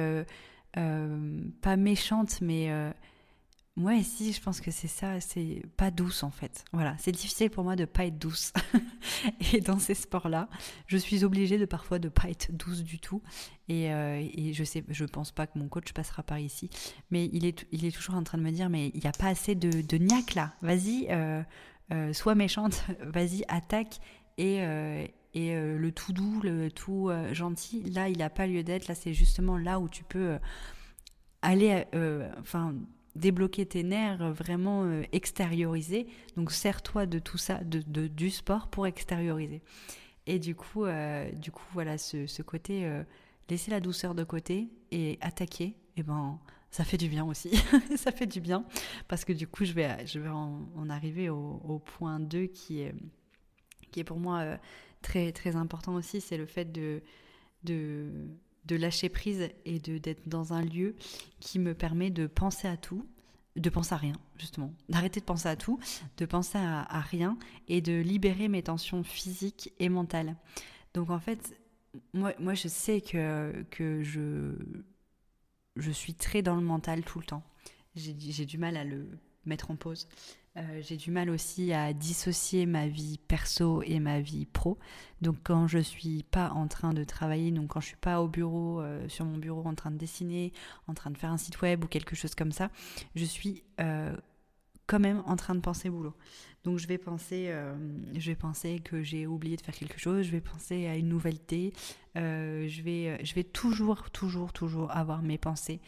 pas 0.73 1.75
méchante, 1.77 2.41
mais 2.41 2.93
Ouais, 3.75 4.03
si, 4.03 4.33
je 4.33 4.39
pense 4.39 4.61
que 4.61 4.69
c'est 4.69 4.87
ça, 4.87 5.19
c'est 5.19 5.63
pas 5.77 5.89
douce 5.89 6.21
en 6.21 6.29
fait. 6.29 6.63
Voilà, 6.73 6.95
c'est 6.99 7.11
difficile 7.11 7.49
pour 7.49 7.63
moi 7.63 7.75
de 7.75 7.85
pas 7.85 8.05
être 8.05 8.19
douce. 8.19 8.53
et 9.53 9.61
dans 9.61 9.79
ces 9.79 9.95
sports-là, 9.95 10.47
je 10.85 10.95
suis 10.95 11.23
obligée 11.23 11.57
de 11.57 11.65
parfois 11.65 11.97
de 11.97 12.07
pas 12.07 12.29
être 12.29 12.51
douce 12.51 12.83
du 12.83 12.99
tout. 12.99 13.23
Et, 13.69 13.91
euh, 13.91 14.23
et, 14.31 14.53
je 14.53 14.63
sais, 14.63 14.83
je 14.89 15.05
pense 15.05 15.31
pas 15.31 15.47
que 15.47 15.57
mon 15.57 15.69
coach 15.69 15.91
passera 15.91 16.21
par 16.21 16.37
ici, 16.37 16.69
mais 17.09 17.31
il 17.33 17.45
est, 17.45 17.65
il 17.71 17.83
est 17.83 17.91
toujours 17.91 18.13
en 18.13 18.23
train 18.23 18.37
de 18.37 18.43
me 18.43 18.51
dire, 18.51 18.69
mais 18.69 18.89
il 18.93 18.99
n'y 18.99 19.07
a 19.07 19.11
pas 19.11 19.29
assez 19.29 19.55
de, 19.55 19.81
de 19.81 19.97
niaque 19.97 20.35
là. 20.35 20.53
Vas-y, 20.61 21.07
euh, 21.09 21.41
euh, 21.91 22.13
sois 22.13 22.35
méchante, 22.35 22.85
vas-y, 23.01 23.43
attaque 23.47 23.99
et 24.37 24.61
et 25.35 25.55
le 25.55 25.91
tout 25.91 26.13
doux, 26.13 26.41
le 26.43 26.69
tout 26.69 27.09
gentil, 27.31 27.81
là, 27.89 28.07
il 28.07 28.19
n'a 28.19 28.29
pas 28.29 28.45
lieu 28.45 28.61
d'être. 28.61 28.87
Là, 28.87 28.93
c'est 28.93 29.15
justement 29.15 29.57
là 29.57 29.79
où 29.79 29.89
tu 29.89 30.03
peux 30.03 30.37
aller, 31.41 31.85
enfin 32.39 32.75
débloquer 33.15 33.65
tes 33.65 33.83
nerfs, 33.83 34.21
euh, 34.21 34.31
vraiment 34.31 34.83
euh, 34.83 35.03
extérioriser. 35.11 36.07
Donc 36.35 36.51
sers-toi 36.51 37.05
de 37.05 37.19
tout 37.19 37.37
ça, 37.37 37.59
de, 37.63 38.07
du 38.07 38.29
sport 38.29 38.67
pour 38.67 38.87
extérioriser. 38.87 39.61
Et 40.25 40.39
du 40.39 40.55
coup, 40.55 40.85
euh, 40.85 41.29
du 41.31 41.51
coup 41.51 41.65
voilà, 41.73 41.97
ce, 41.97 42.41
côté, 42.41 42.89
laisser 43.49 43.71
la 43.71 43.79
douceur 43.79 44.15
de 44.15 44.23
côté 44.23 44.69
et 44.91 45.17
attaquer, 45.21 45.75
eh 45.97 46.03
ben, 46.03 46.39
ça 46.71 46.83
fait 46.83 46.97
du 46.97 47.09
bien 47.09 47.25
aussi. 47.25 47.51
ça 47.97 48.11
fait 48.11 48.25
du 48.25 48.39
bien 48.39 48.65
parce 49.07 49.25
que 49.25 49.33
du 49.33 49.47
coup, 49.47 49.65
je 49.65 49.73
vais, 49.73 50.05
je 50.07 50.19
vais 50.19 50.29
en, 50.29 50.89
arriver 50.89 51.29
au, 51.29 51.81
point 51.97 52.19
2 52.19 52.45
qui 52.47 52.81
est, 52.81 52.95
qui 53.91 53.99
est 53.99 54.05
pour 54.05 54.19
moi 54.19 54.57
très, 55.01 55.33
très 55.33 55.57
important 55.57 55.93
aussi, 55.95 56.21
c'est 56.21 56.37
le 56.37 56.45
fait 56.45 56.71
de, 56.71 57.03
de 57.65 58.29
de 58.65 58.75
lâcher 58.75 59.09
prise 59.09 59.49
et 59.65 59.79
de 59.79 59.97
d'être 59.97 60.27
dans 60.27 60.53
un 60.53 60.61
lieu 60.61 60.95
qui 61.39 61.59
me 61.59 61.73
permet 61.73 62.09
de 62.09 62.27
penser 62.27 62.67
à 62.67 62.77
tout, 62.77 63.05
de 63.55 63.69
penser 63.69 63.93
à 63.93 63.97
rien 63.97 64.15
justement, 64.37 64.73
d'arrêter 64.89 65.19
de 65.19 65.25
penser 65.25 65.47
à 65.47 65.55
tout, 65.55 65.79
de 66.17 66.25
penser 66.25 66.57
à, 66.57 66.99
rien 66.99 67.37
et 67.67 67.81
de 67.81 67.93
libérer 67.93 68.47
mes 68.47 68.63
tensions 68.63 69.03
physiques 69.03 69.73
et 69.79 69.89
mentales. 69.89 70.35
Donc 70.93 71.09
en 71.09 71.19
fait, 71.19 71.57
moi, 72.13 72.33
moi 72.39 72.53
je 72.53 72.67
sais 72.67 73.01
que, 73.01 73.65
que 73.71 74.03
je, 74.03 74.55
je 75.75 75.91
suis 75.91 76.13
très 76.13 76.41
dans 76.41 76.55
le 76.55 76.61
mental 76.61 77.03
tout 77.03 77.19
le 77.19 77.25
temps. 77.25 77.43
J'ai 77.95 78.45
du 78.45 78.57
mal 78.57 78.75
à 78.75 78.83
le 78.83 79.07
mettre 79.45 79.71
en 79.71 79.75
pause. 79.75 80.07
Euh, 80.55 80.81
j'ai 80.81 80.97
du 80.97 81.09
mal 81.09 81.31
aussi 81.31 81.73
à 81.73 81.93
dissocier 81.93 82.67
ma 82.67 82.87
vie 82.87 83.17
perso 83.27 83.81
et 83.83 83.99
ma 83.99 84.21
vie 84.21 84.45
pro. 84.45 84.77
Donc 85.21 85.37
quand 85.43 85.67
je 85.67 85.79
suis 85.79 86.23
pas 86.23 86.51
en 86.51 86.67
train 86.67 86.93
de 86.93 87.03
travailler, 87.03 87.49
donc 87.51 87.69
quand 87.69 87.79
je 87.79 87.87
suis 87.87 87.97
pas 87.97 88.21
au 88.21 88.27
bureau, 88.27 88.79
euh, 88.81 89.07
sur 89.09 89.25
mon 89.25 89.37
bureau 89.37 89.63
en 89.65 89.73
train 89.73 89.89
de 89.89 89.97
dessiner, 89.97 90.53
en 90.87 90.93
train 90.93 91.09
de 91.09 91.17
faire 91.17 91.31
un 91.31 91.37
site 91.37 91.61
web 91.61 91.83
ou 91.83 91.87
quelque 91.87 92.15
chose 92.15 92.35
comme 92.35 92.51
ça, 92.51 92.69
je 93.15 93.25
suis 93.25 93.63
euh, 93.79 94.15
quand 94.85 94.99
même 94.99 95.23
en 95.25 95.35
train 95.35 95.55
de 95.55 95.59
penser 95.59 95.89
boulot. 95.89 96.13
Donc 96.63 96.77
je 96.77 96.87
vais 96.87 96.97
penser, 96.97 97.53
je 98.15 98.25
vais 98.31 98.37
penser 98.37 98.79
que 98.79 99.03
j'ai 99.03 99.27
oublié 99.27 99.57
de 99.57 99.61
faire 99.61 99.75
quelque 99.75 99.99
chose, 99.99 100.25
je 100.25 100.31
vais 100.31 100.39
penser 100.39 100.87
à 100.87 100.95
une 100.95 101.09
nouvelle 101.09 101.35
idée, 101.35 101.73
je 102.15 102.81
vais, 102.81 103.19
je 103.25 103.35
vais 103.35 103.43
toujours, 103.43 104.11
toujours, 104.11 104.53
toujours 104.53 104.89
avoir 104.91 105.21
mes 105.21 105.37
pensées 105.37 105.81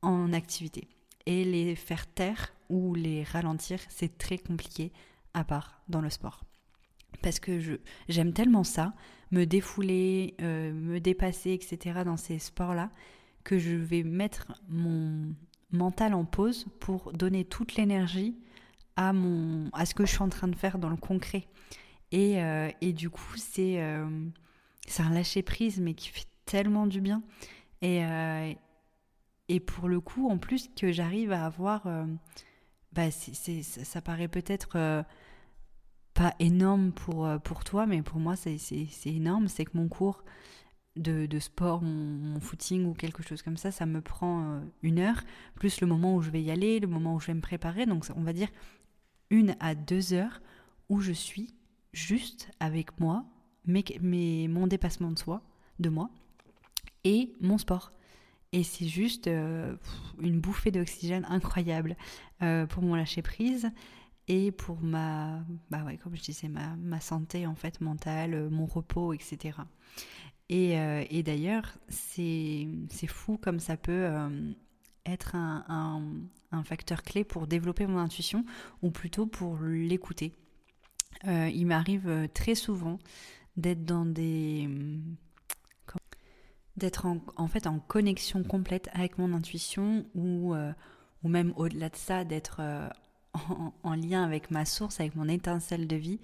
en 0.00 0.32
activité 0.32 0.88
et 1.26 1.44
les 1.44 1.74
faire 1.74 2.06
taire 2.06 2.52
ou 2.68 2.94
les 2.94 3.22
ralentir, 3.22 3.78
c'est 3.88 4.18
très 4.18 4.38
compliqué 4.38 4.92
à 5.34 5.44
part 5.44 5.82
dans 5.88 6.00
le 6.00 6.10
sport. 6.10 6.44
Parce 7.22 7.40
que 7.40 7.80
j'aime 8.08 8.32
tellement 8.32 8.64
ça, 8.64 8.94
me 9.30 9.44
défouler, 9.44 10.34
euh, 10.40 10.72
me 10.72 11.00
dépasser, 11.00 11.52
etc. 11.52 12.00
dans 12.04 12.16
ces 12.16 12.38
sports-là, 12.38 12.90
que 13.44 13.58
je 13.58 13.74
vais 13.74 14.02
mettre 14.02 14.52
mon 14.68 15.34
mental 15.70 16.14
en 16.14 16.24
pause 16.24 16.66
pour 16.80 17.12
donner 17.12 17.44
toute 17.44 17.76
l'énergie 17.76 18.36
à, 18.96 19.12
mon, 19.12 19.70
à 19.72 19.86
ce 19.86 19.94
que 19.94 20.04
je 20.04 20.12
suis 20.12 20.22
en 20.22 20.28
train 20.28 20.48
de 20.48 20.56
faire 20.56 20.78
dans 20.78 20.90
le 20.90 20.96
concret. 20.96 21.46
Et, 22.10 22.42
euh, 22.42 22.70
et 22.80 22.92
du 22.92 23.10
coup, 23.10 23.36
c'est, 23.36 23.82
euh, 23.82 24.06
un 24.98 25.10
lâcher-prise, 25.10 25.80
mais 25.80 25.94
qui 25.94 26.08
fait 26.08 26.26
tellement 26.46 26.86
du 26.86 27.00
bien. 27.00 27.22
Et, 27.82 28.02
et 29.48 29.60
pour 29.60 29.88
le 29.88 30.00
coup, 30.00 30.28
en 30.28 30.38
plus, 30.38 30.68
que 30.76 30.92
j'arrive 30.92 31.32
à 31.32 31.46
avoir. 31.46 31.86
Euh, 31.86 32.06
bah, 32.92 33.10
ça 33.10 34.00
paraît 34.00 34.28
peut-être 34.28 34.76
euh, 34.76 35.02
pas 36.14 36.34
énorme 36.38 36.92
pour, 36.92 37.26
euh, 37.26 37.38
pour 37.38 37.64
toi, 37.64 37.86
mais 37.86 38.02
pour 38.02 38.18
moi, 38.18 38.36
c'est, 38.36 38.58
énorme. 39.06 39.48
C'est 39.48 39.64
que 39.64 39.76
mon 39.76 39.88
cours 39.88 40.24
de, 40.96 41.26
de 41.26 41.38
sport, 41.38 41.82
mon, 41.82 42.40
footing 42.40 42.86
ou 42.86 42.94
quelque 42.94 43.22
chose 43.22 43.42
comme 43.42 43.56
ça, 43.56 43.70
ça 43.70 43.86
me 43.86 44.00
prend 44.00 44.60
une 44.82 44.98
heure, 44.98 45.22
plus 45.54 45.80
le 45.80 45.86
moment 45.86 46.14
où 46.14 46.22
je 46.22 46.30
vais 46.30 46.42
y 46.42 46.50
aller, 46.50 46.80
le 46.80 46.88
moment 46.88 47.14
où 47.14 47.20
je 47.20 47.28
vais 47.28 47.34
me 47.34 47.40
préparer. 47.40 47.86
Donc, 47.86 48.06
on 48.16 48.22
va 48.22 48.32
dire 48.32 48.48
une 49.30 49.56
à 49.60 49.74
deux 49.74 50.12
heures 50.12 50.40
où 50.88 51.00
je 51.00 51.12
suis 51.12 51.54
juste 51.92 52.50
avec 52.60 52.98
moi, 53.00 53.24
mes, 53.66 53.84
mes, 54.00 54.48
mon 54.48 54.66
dépassement 54.66 55.10
de 55.10 55.18
soi, 55.18 55.42
de 55.78 55.88
moi, 55.88 56.10
et 57.04 57.32
mon 57.40 57.58
sport. 57.58 57.92
Et 58.52 58.62
c'est 58.62 58.86
juste 58.86 59.26
euh, 59.26 59.76
une 60.20 60.40
bouffée 60.40 60.70
d'oxygène 60.70 61.26
incroyable 61.28 61.96
euh, 62.42 62.66
pour 62.66 62.82
mon 62.82 62.94
lâcher 62.94 63.20
prise 63.20 63.70
et 64.26 64.52
pour 64.52 64.80
ma, 64.80 65.40
bah 65.70 65.84
ouais, 65.84 65.98
comme 65.98 66.14
je 66.16 66.46
ma, 66.46 66.76
ma 66.76 67.00
santé 67.00 67.46
en 67.46 67.54
fait 67.54 67.80
mentale, 67.80 68.34
euh, 68.34 68.50
mon 68.50 68.66
repos, 68.66 69.12
etc. 69.12 69.58
Et, 70.50 70.76
et 71.10 71.22
d'ailleurs, 71.22 71.76
c'est 71.90 72.66
fou 73.06 73.36
comme 73.36 73.60
ça 73.60 73.76
peut 73.76 74.08
être 75.04 75.34
un, 75.34 76.00
un, 76.52 76.64
facteur 76.64 77.02
clé 77.02 77.22
pour 77.22 77.46
développer 77.46 77.86
mon 77.86 77.98
intuition 77.98 78.46
ou 78.80 78.90
plutôt 78.90 79.26
pour 79.26 79.58
l'écouter. 79.60 80.32
il 81.26 81.66
m'arrive 81.66 82.30
très 82.32 82.54
souvent 82.54 82.98
d'être 83.58 83.84
dans 83.84 84.06
des 84.06 84.70
d'être 86.78 87.06
en, 87.36 87.48
fait 87.48 87.66
en 87.66 87.78
connexion 87.78 88.42
complète 88.42 88.88
avec 88.92 89.18
mon 89.18 89.32
intuition 89.32 90.06
ou, 90.14 90.54
euh, 90.54 90.72
ou 91.22 91.28
même 91.28 91.52
au-delà 91.56 91.88
de 91.88 91.96
ça, 91.96 92.24
d'être 92.24 92.58
euh, 92.60 92.88
en, 93.82 93.94
lien 93.94 94.24
avec 94.24 94.50
ma 94.50 94.64
source, 94.64 95.00
avec 95.00 95.14
mon 95.14 95.28
étincelle 95.28 95.86
de 95.86 95.96
vie 95.96 96.20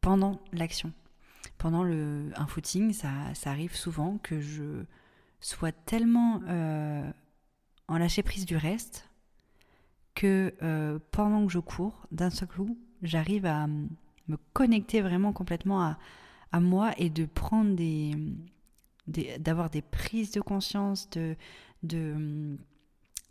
pendant 0.00 0.40
l'action. 0.52 0.92
Pendant 1.58 1.82
le, 1.82 2.30
un 2.36 2.46
footing, 2.46 2.92
ça, 2.92 3.10
ça, 3.34 3.50
arrive 3.50 3.76
souvent 3.76 4.18
que 4.22 4.40
je 4.40 4.84
sois 5.40 5.72
tellement 5.72 6.40
euh, 6.48 7.10
en 7.88 7.98
lâcher 7.98 8.22
prise 8.22 8.46
du 8.46 8.56
reste 8.56 9.08
que 10.14 10.54
pendant 11.10 11.44
que 11.44 11.52
je 11.52 11.58
cours, 11.58 12.06
d'un 12.12 12.30
seul 12.30 12.48
coup, 12.48 12.78
j'arrive 13.02 13.46
à 13.46 13.66
me 13.66 14.36
connecter 14.52 15.00
vraiment 15.00 15.32
complètement 15.32 15.82
à, 15.82 15.98
à 16.52 16.60
moi 16.60 16.92
et 16.98 17.10
de 17.10 17.26
prendre 17.26 17.74
des, 17.74 18.14
d'avoir 19.06 19.70
des 19.70 19.82
prises 19.82 20.30
de 20.30 20.40
conscience, 20.40 21.08
de, 21.10 21.36
de, 21.82 22.58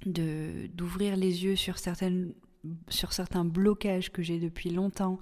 d'ouvrir 0.06 1.16
les 1.16 1.44
yeux 1.44 1.56
sur, 1.56 1.78
certaines, 1.80 2.34
sur 2.90 3.14
certains 3.14 3.46
blocages 3.46 4.12
que 4.12 4.22
j'ai 4.22 4.40
depuis 4.40 4.70
longtemps, 4.70 5.18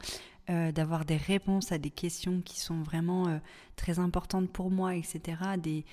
euh, 0.49 0.71
d'avoir 0.71 1.05
des 1.05 1.17
réponses 1.17 1.71
à 1.71 1.77
des 1.77 1.91
questions 1.91 2.41
qui 2.41 2.59
sont 2.59 2.81
vraiment 2.81 3.27
euh, 3.27 3.37
très 3.75 3.99
importantes 3.99 4.51
pour 4.51 4.71
moi, 4.71 4.95
etc. 4.95 5.21
Des, 5.57 5.85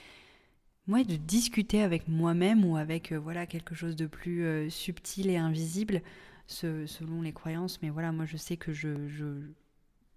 de 0.89 1.17
discuter 1.17 1.83
avec 1.83 2.09
moi-même 2.09 2.65
ou 2.65 2.77
avec 2.77 3.13
euh, 3.13 3.19
voilà 3.19 3.47
quelque 3.47 3.75
chose 3.75 3.95
de 3.95 4.07
plus 4.07 4.71
subtil 4.71 5.31
et 5.31 5.37
invisible, 5.37 6.03
selon 6.47 7.23
les 7.23 7.33
croyances. 7.33 7.81
Mais 7.83 7.91
voilà, 7.91 8.11
moi, 8.11 8.25
je 8.25 8.39
sais 8.39 8.57
que 8.57 8.73
je, 8.73 9.07
je, 9.07 9.27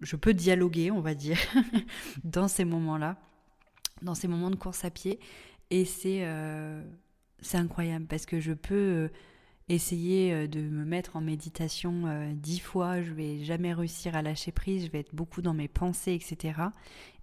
je 0.00 0.16
peux 0.16 0.34
dialoguer, 0.34 0.90
on 0.90 1.00
va 1.00 1.14
dire, 1.14 1.38
dans 2.24 2.48
ces 2.48 2.64
moments-là 2.64 3.18
dans 4.02 4.14
ces 4.14 4.28
moments 4.28 4.50
de 4.50 4.56
course 4.56 4.84
à 4.84 4.90
pied. 4.90 5.18
Et 5.70 5.84
c'est 5.84 6.20
euh, 6.24 6.82
incroyable 7.54 8.06
parce 8.06 8.26
que 8.26 8.40
je 8.40 8.52
peux 8.52 8.74
euh, 8.74 9.08
essayer 9.68 10.32
euh, 10.32 10.46
de 10.46 10.60
me 10.60 10.84
mettre 10.84 11.16
en 11.16 11.22
méditation 11.22 12.04
dix 12.34 12.58
fois, 12.58 13.00
je 13.00 13.12
vais 13.12 13.42
jamais 13.42 13.72
réussir 13.72 14.14
à 14.14 14.22
lâcher 14.22 14.52
prise, 14.52 14.84
je 14.86 14.90
vais 14.90 15.00
être 15.00 15.14
beaucoup 15.14 15.40
dans 15.40 15.54
mes 15.54 15.68
pensées, 15.68 16.12
etc. 16.12 16.60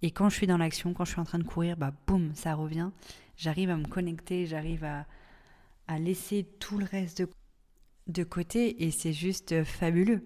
Et 0.02 0.10
quand 0.10 0.28
je 0.28 0.34
suis 0.34 0.46
dans 0.46 0.56
l'action, 0.56 0.94
quand 0.94 1.04
je 1.04 1.12
suis 1.12 1.20
en 1.20 1.24
train 1.24 1.38
de 1.38 1.44
courir, 1.44 1.76
bah 1.76 1.92
boum, 2.06 2.32
ça 2.34 2.54
revient. 2.54 2.90
J'arrive 3.36 3.70
à 3.70 3.76
me 3.76 3.86
connecter, 3.86 4.46
j'arrive 4.46 4.84
à, 4.84 5.06
laisser 5.98 6.46
tout 6.60 6.78
le 6.78 6.84
reste 6.84 7.18
de, 7.22 7.28
de 8.06 8.22
côté 8.22 8.84
et 8.84 8.92
c'est 8.92 9.12
juste 9.12 9.64
fabuleux. 9.64 10.24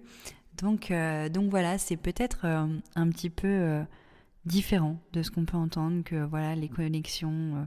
Donc, 0.57 0.93
donc 1.31 1.49
voilà, 1.49 1.79
c'est 1.79 1.97
peut-être 1.97 2.45
un 2.45 3.09
petit 3.09 3.31
peu 3.31 3.83
différent 4.45 4.99
de 5.13 5.23
ce 5.23 5.31
qu'on 5.31 5.45
peut 5.45 5.57
entendre, 5.57 6.03
que 6.03 6.23
voilà, 6.23 6.55
les 6.55 6.69
connexions 6.69 7.55
euh, 7.55 7.65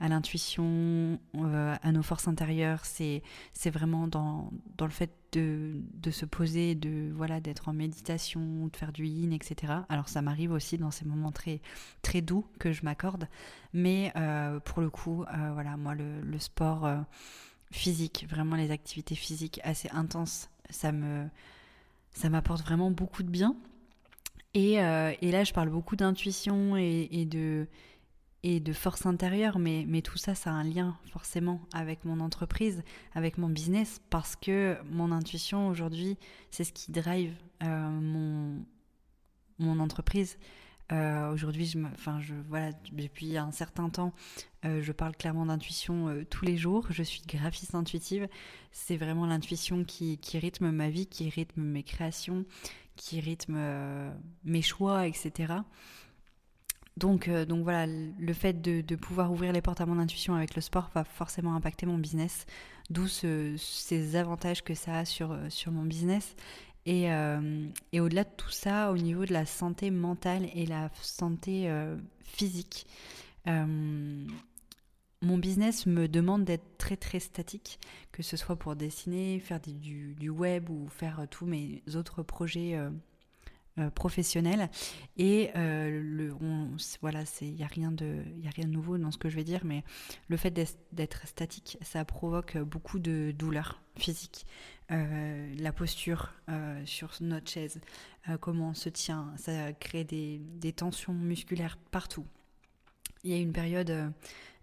à 0.00 0.08
l'intuition, 0.08 1.18
euh, 1.36 1.76
à 1.82 1.92
nos 1.92 2.02
forces 2.02 2.28
intérieures, 2.28 2.84
c'est, 2.84 3.22
vraiment 3.66 4.06
dans, 4.06 4.50
dans 4.76 4.86
le 4.86 4.90
fait 4.92 5.12
de, 5.32 5.80
de 5.94 6.10
se 6.10 6.26
poser, 6.26 6.74
de 6.74 7.10
voilà, 7.14 7.40
d'être 7.40 7.68
en 7.68 7.72
méditation, 7.72 8.66
de 8.66 8.76
faire 8.76 8.92
du 8.92 9.06
yin, 9.06 9.32
etc. 9.32 9.72
Alors 9.88 10.08
ça 10.08 10.22
m'arrive 10.22 10.52
aussi 10.52 10.76
dans 10.76 10.90
ces 10.90 11.04
moments 11.04 11.32
très, 11.32 11.60
très 12.02 12.20
doux 12.20 12.44
que 12.58 12.72
je 12.72 12.84
m'accorde, 12.84 13.28
mais 13.72 14.12
euh, 14.16 14.60
pour 14.60 14.80
le 14.82 14.90
coup, 14.90 15.24
voilà, 15.52 15.76
moi 15.76 15.94
le, 15.94 16.20
le 16.20 16.38
sport 16.38 16.88
physique, 17.70 18.26
vraiment 18.28 18.56
les 18.56 18.70
activités 18.70 19.14
physiques 19.14 19.60
assez 19.62 19.88
intenses, 19.90 20.50
ça 20.68 20.92
me 20.92 21.28
ça 22.12 22.28
m'apporte 22.28 22.62
vraiment 22.62 22.90
beaucoup 22.90 23.22
de 23.22 23.30
bien. 23.30 23.56
Et, 24.54 24.80
euh, 24.80 25.12
et 25.20 25.30
là, 25.30 25.44
je 25.44 25.52
parle 25.52 25.70
beaucoup 25.70 25.96
d'intuition 25.96 26.76
et, 26.76 27.24
de 27.24 28.72
force 28.72 29.06
intérieure, 29.06 29.58
mais, 29.58 30.02
tout 30.02 30.18
ça, 30.18 30.34
ça 30.34 30.50
a 30.50 30.54
un 30.54 30.64
lien 30.64 30.96
forcément 31.12 31.60
avec 31.72 32.04
mon 32.04 32.20
entreprise, 32.20 32.82
avec 33.14 33.38
mon 33.38 33.48
business, 33.48 34.00
parce 34.10 34.34
que 34.34 34.76
mon 34.90 35.12
intuition 35.12 35.68
aujourd'hui, 35.68 36.16
c'est 36.50 36.64
ce 36.64 36.72
qui 36.72 36.90
drive 36.90 37.32
euh, 37.62 37.90
mon, 39.58 39.78
entreprise. 39.78 40.36
Euh, 40.90 41.32
Aujourd'hui, 41.32 41.66
je, 41.66 41.78
enfin, 41.78 42.20
je, 42.20 42.34
voilà, 42.48 42.72
depuis 42.90 43.36
un 43.36 43.52
certain 43.52 43.88
temps, 43.88 44.12
je 44.64 44.90
parle 44.90 45.14
clairement 45.14 45.46
d'intuition 45.46 46.24
tous 46.28 46.44
les 46.44 46.56
jours. 46.56 46.86
Je 46.90 47.04
suis 47.04 47.22
graphiste 47.22 47.76
intuitive. 47.76 48.28
C'est 48.72 48.96
vraiment 48.96 49.26
l'intuition 49.26 49.84
qui, 49.84 50.18
rythme 50.34 50.72
ma 50.72 50.90
vie, 50.90 51.06
qui 51.06 51.28
rythme 51.28 51.62
mes 51.62 51.84
créations, 51.84 52.44
qui 53.00 53.20
rythme 53.20 53.54
euh, 53.56 54.12
mes 54.44 54.62
choix, 54.62 55.06
etc. 55.06 55.54
Donc, 56.96 57.28
euh, 57.28 57.46
donc 57.46 57.62
voilà, 57.62 57.86
le 57.86 58.32
fait 58.34 58.60
de, 58.60 58.94
pouvoir 58.96 59.32
ouvrir 59.32 59.52
les 59.52 59.62
portes 59.62 59.80
à 59.80 59.86
mon 59.86 59.98
intuition 59.98 60.34
avec 60.34 60.54
le 60.54 60.60
sport 60.60 60.90
va 60.94 61.04
forcément 61.04 61.54
impacter 61.54 61.86
mon 61.86 61.96
business, 61.96 62.44
d'où 62.90 63.08
ce, 63.08 63.56
ces 63.56 64.16
avantages 64.16 64.62
que 64.62 64.74
ça 64.74 64.98
a 64.98 65.04
sur, 65.06 65.34
sur 65.48 65.72
mon 65.72 65.84
business. 65.84 66.36
Et, 66.86 67.12
euh, 67.12 67.66
et 67.92 68.00
au-delà 68.00 68.24
de 68.24 68.30
tout 68.36 68.50
ça, 68.50 68.90
au 68.90 68.96
niveau 68.96 69.26
de 69.26 69.32
la 69.32 69.46
santé 69.46 69.90
mentale 69.90 70.48
et 70.54 70.66
la 70.66 70.90
santé 71.02 71.68
euh, 71.68 71.96
physique, 72.22 72.86
euh, 73.46 74.26
mon 75.22 75.38
business 75.38 75.86
me 75.86 76.08
demande 76.08 76.44
d'être 76.44 76.78
très 76.78 76.96
très 76.96 77.20
statique, 77.20 77.78
que 78.12 78.22
ce 78.22 78.36
soit 78.36 78.56
pour 78.56 78.76
dessiner, 78.76 79.38
faire 79.40 79.60
du, 79.60 80.28
web 80.28 80.70
ou 80.70 80.88
faire 80.88 81.26
tous 81.30 81.46
mes 81.46 81.82
autres 81.94 82.22
projets 82.22 82.76
euh, 83.78 83.90
professionnels. 83.90 84.70
Et 85.16 85.50
euh, 85.56 86.00
le, 86.02 86.34
on, 86.40 86.70
voilà, 87.00 87.24
il 87.40 87.54
n'y 87.54 87.62
a, 87.62 87.66
rien 87.66 87.92
de, 87.92 88.22
a 88.46 88.50
rien 88.50 88.66
de 88.66 88.72
nouveau 88.72 88.98
dans 88.98 89.10
ce 89.10 89.18
que 89.18 89.28
je 89.28 89.36
vais 89.36 89.44
dire, 89.44 89.60
mais 89.64 89.84
le 90.28 90.36
fait 90.36 90.50
d'être 90.50 91.26
statique, 91.26 91.78
ça 91.82 92.04
provoque 92.04 92.56
beaucoup 92.58 92.98
de 92.98 93.32
douleurs 93.36 93.80
physiques. 93.96 94.46
Euh, 94.92 95.54
la 95.56 95.72
posture 95.72 96.32
euh, 96.48 96.84
sur 96.84 97.12
notre 97.20 97.48
chaise, 97.48 97.80
euh, 98.28 98.36
comment 98.38 98.70
on 98.70 98.74
se 98.74 98.88
tient, 98.88 99.32
ça 99.36 99.72
crée 99.72 100.02
des, 100.02 100.72
tensions 100.72 101.12
musculaires 101.12 101.78
partout. 101.92 102.26
Il 103.22 103.30
y 103.30 103.34
a 103.34 103.36
une 103.36 103.52
période 103.52 104.12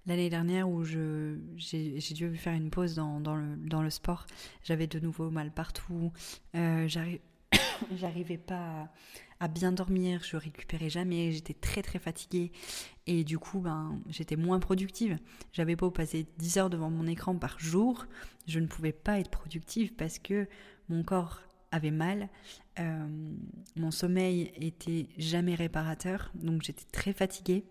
l'année 0.07 0.29
dernière 0.29 0.69
où 0.69 0.83
j'ai 0.83 2.13
dû 2.13 2.35
faire 2.35 2.53
une 2.53 2.69
pause 2.69 2.95
dans, 2.95 3.19
le, 3.35 3.55
dans 3.57 3.81
le 3.81 3.89
sport. 3.89 4.25
J'avais 4.63 4.87
de 4.87 4.99
nouveau 4.99 5.29
mal 5.29 5.51
partout. 5.51 6.11
J'arrivais 7.95 8.37
pas 8.37 8.55
à, 8.55 8.91
à, 9.39 9.47
bien 9.47 9.71
dormir, 9.71 10.21
je 10.23 10.35
récupérais 10.35 10.89
jamais, 10.89 11.31
j'étais 11.31 11.53
très 11.53 11.83
très 11.83 11.99
fatiguée 11.99 12.51
et 13.05 13.23
du 13.23 13.37
coup 13.37 13.59
ben, 13.59 13.99
j'étais 14.09 14.35
moins 14.35 14.59
productive. 14.59 15.17
J'avais 15.53 15.75
beau 15.75 15.91
passer 15.91 16.25
10 16.39 16.57
heures 16.57 16.69
devant 16.69 16.89
mon 16.89 17.05
écran 17.07 17.35
par 17.35 17.59
jour, 17.59 18.05
je 18.47 18.59
ne 18.59 18.67
pouvais 18.67 18.93
pas 18.93 19.19
être 19.19 19.29
productive 19.29 19.93
parce 19.93 20.17
que 20.19 20.47
mon 20.89 21.03
corps 21.03 21.41
avait 21.71 21.91
mal, 21.91 22.29
euh, 22.79 23.07
mon 23.75 23.91
sommeil 23.91 24.51
était 24.55 25.07
jamais 25.17 25.55
réparateur, 25.55 26.31
donc 26.35 26.63
j'étais 26.63 26.85
très 26.91 27.13
fatiguée. 27.13 27.65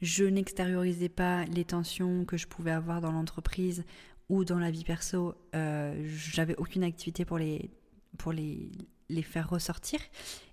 Je 0.00 0.24
n'extériorisais 0.24 1.08
pas 1.08 1.44
les 1.44 1.64
tensions 1.64 2.24
que 2.24 2.36
je 2.36 2.46
pouvais 2.46 2.70
avoir 2.70 3.00
dans 3.00 3.12
l'entreprise 3.12 3.84
ou 4.30 4.44
dans 4.44 4.58
la 4.58 4.70
vie 4.70 4.84
perso. 4.84 5.34
Euh, 5.54 6.02
J'avais 6.06 6.56
aucune 6.56 6.84
activité 6.84 7.24
pour 7.24 7.38
les 7.38 7.70
pour 8.16 8.32
les, 8.32 8.70
les 9.08 9.22
faire 9.22 9.48
ressortir. 9.48 10.00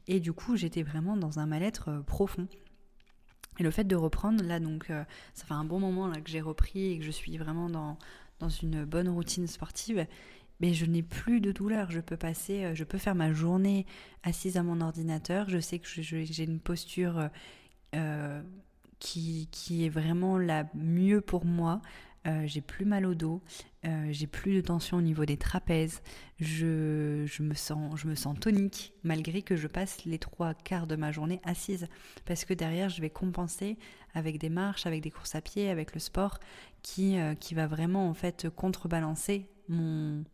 Et 0.07 0.19
du 0.19 0.33
coup, 0.33 0.55
j'étais 0.55 0.83
vraiment 0.83 1.17
dans 1.17 1.39
un 1.39 1.45
mal-être 1.45 1.89
euh, 1.89 2.01
profond. 2.01 2.47
Et 3.59 3.63
le 3.63 3.71
fait 3.71 3.83
de 3.83 3.95
reprendre, 3.95 4.43
là, 4.43 4.59
donc, 4.59 4.89
euh, 4.89 5.03
ça 5.33 5.45
fait 5.45 5.53
un 5.53 5.65
bon 5.65 5.79
moment 5.79 6.07
là, 6.07 6.21
que 6.21 6.29
j'ai 6.29 6.41
repris 6.41 6.91
et 6.91 6.99
que 6.99 7.03
je 7.03 7.11
suis 7.11 7.37
vraiment 7.37 7.69
dans, 7.69 7.97
dans 8.39 8.49
une 8.49 8.85
bonne 8.85 9.09
routine 9.09 9.47
sportive, 9.47 10.05
mais 10.59 10.73
je 10.73 10.85
n'ai 10.85 11.03
plus 11.03 11.41
de 11.41 11.51
douleur. 11.51 11.91
Je 11.91 11.99
peux 11.99 12.17
passer, 12.17 12.73
je 12.75 12.83
peux 12.83 12.97
faire 12.97 13.15
ma 13.15 13.33
journée 13.33 13.85
assise 14.23 14.57
à 14.57 14.63
mon 14.63 14.81
ordinateur. 14.81 15.49
Je 15.49 15.59
sais 15.59 15.79
que 15.79 15.87
j'ai 15.87 16.43
une 16.43 16.59
posture 16.59 17.29
qui, 18.99 19.47
est 19.85 19.89
vraiment 19.89 20.37
la 20.37 20.65
mieux 20.73 21.21
pour 21.21 21.45
moi. 21.45 21.81
Euh, 22.27 22.45
j'ai 22.45 22.59
plus 22.61 22.83
mal 22.83 23.05
au 23.05 23.15
dos, 23.15 23.41
euh, 23.85 24.07
j'ai 24.11 24.27
plus 24.27 24.53
de 24.55 24.59
tension 24.59 24.97
au 24.97 25.01
niveau 25.01 25.23
des 25.23 25.37
trapèzes, 25.37 26.01
je, 26.41 27.41
me 27.41 27.53
sens, 27.53 28.39
tonique 28.41 28.91
malgré 29.03 29.41
que 29.41 29.55
je 29.55 29.67
passe 29.67 30.03
les 30.03 30.19
trois 30.19 30.53
quarts 30.53 30.87
de 30.87 30.97
ma 30.97 31.13
journée 31.13 31.39
assise 31.45 31.87
parce 32.25 32.43
que 32.43 32.53
derrière 32.53 32.89
je 32.89 33.01
vais 33.01 33.09
compenser 33.09 33.77
avec 34.13 34.39
des 34.39 34.49
marches, 34.49 34.85
avec 34.85 35.01
des 35.01 35.11
courses 35.11 35.35
à 35.35 35.41
pied, 35.41 35.69
avec 35.69 35.93
le 35.93 36.01
sport 36.01 36.39
qui, 36.81 37.17
euh, 37.17 37.33
va 37.53 37.67
vraiment 37.67 38.09
en 38.09 38.13
fait 38.13 38.49
contrebalancer 38.49 39.47
mon, 39.69 40.25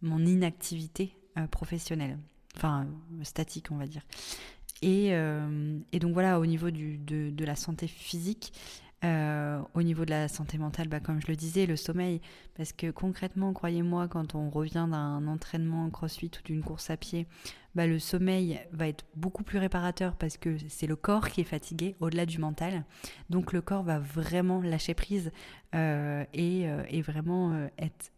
mon 0.00 0.24
inactivité 0.24 1.14
professionnelle, 1.50 2.18
enfin 2.56 2.86
statique 3.22 3.70
on 3.70 3.76
va 3.76 3.86
dire. 3.86 4.02
Et, 4.82 5.08
euh, 5.12 5.78
et, 5.92 5.98
donc 5.98 6.12
voilà, 6.12 6.38
au 6.38 6.46
niveau 6.46 6.70
de, 6.70 7.30
de 7.30 7.44
la 7.44 7.56
santé 7.56 7.88
physique, 7.88 8.52
euh, 9.04 9.60
au 9.74 9.82
niveau 9.82 10.04
de 10.04 10.10
la 10.10 10.26
santé 10.26 10.58
mentale, 10.58 10.88
bah, 10.88 10.98
comme 10.98 11.20
je 11.20 11.28
le 11.28 11.36
disais, 11.36 11.66
le 11.66 11.76
sommeil, 11.76 12.20
parce 12.56 12.72
que 12.72 12.90
concrètement, 12.90 13.52
croyez-moi, 13.52 14.08
quand 14.08 14.34
on 14.34 14.50
revient 14.50 14.88
d'un 14.90 15.26
entraînement 15.28 15.88
crossfit 15.90 16.30
ou 16.36 16.42
d'une 16.44 16.62
course 16.64 16.90
à 16.90 16.96
pied, 16.96 17.28
bah, 17.76 17.86
le 17.86 18.00
sommeil 18.00 18.60
va 18.72 18.88
être 18.88 19.04
beaucoup 19.14 19.44
plus 19.44 19.58
réparateur 19.58 20.16
parce 20.16 20.36
que 20.36 20.56
c'est 20.68 20.88
le 20.88 20.96
corps 20.96 21.28
qui 21.28 21.42
est 21.42 21.44
fatigué 21.44 21.94
au-delà 22.00 22.26
du 22.26 22.38
mental. 22.38 22.84
Donc 23.30 23.52
le 23.52 23.60
corps 23.60 23.84
va 23.84 24.00
vraiment 24.00 24.60
lâcher 24.60 24.94
prise 24.94 25.30
euh, 25.76 26.24
et, 26.34 26.62
et, 26.90 27.02
vraiment 27.02 27.68
être 27.78 28.10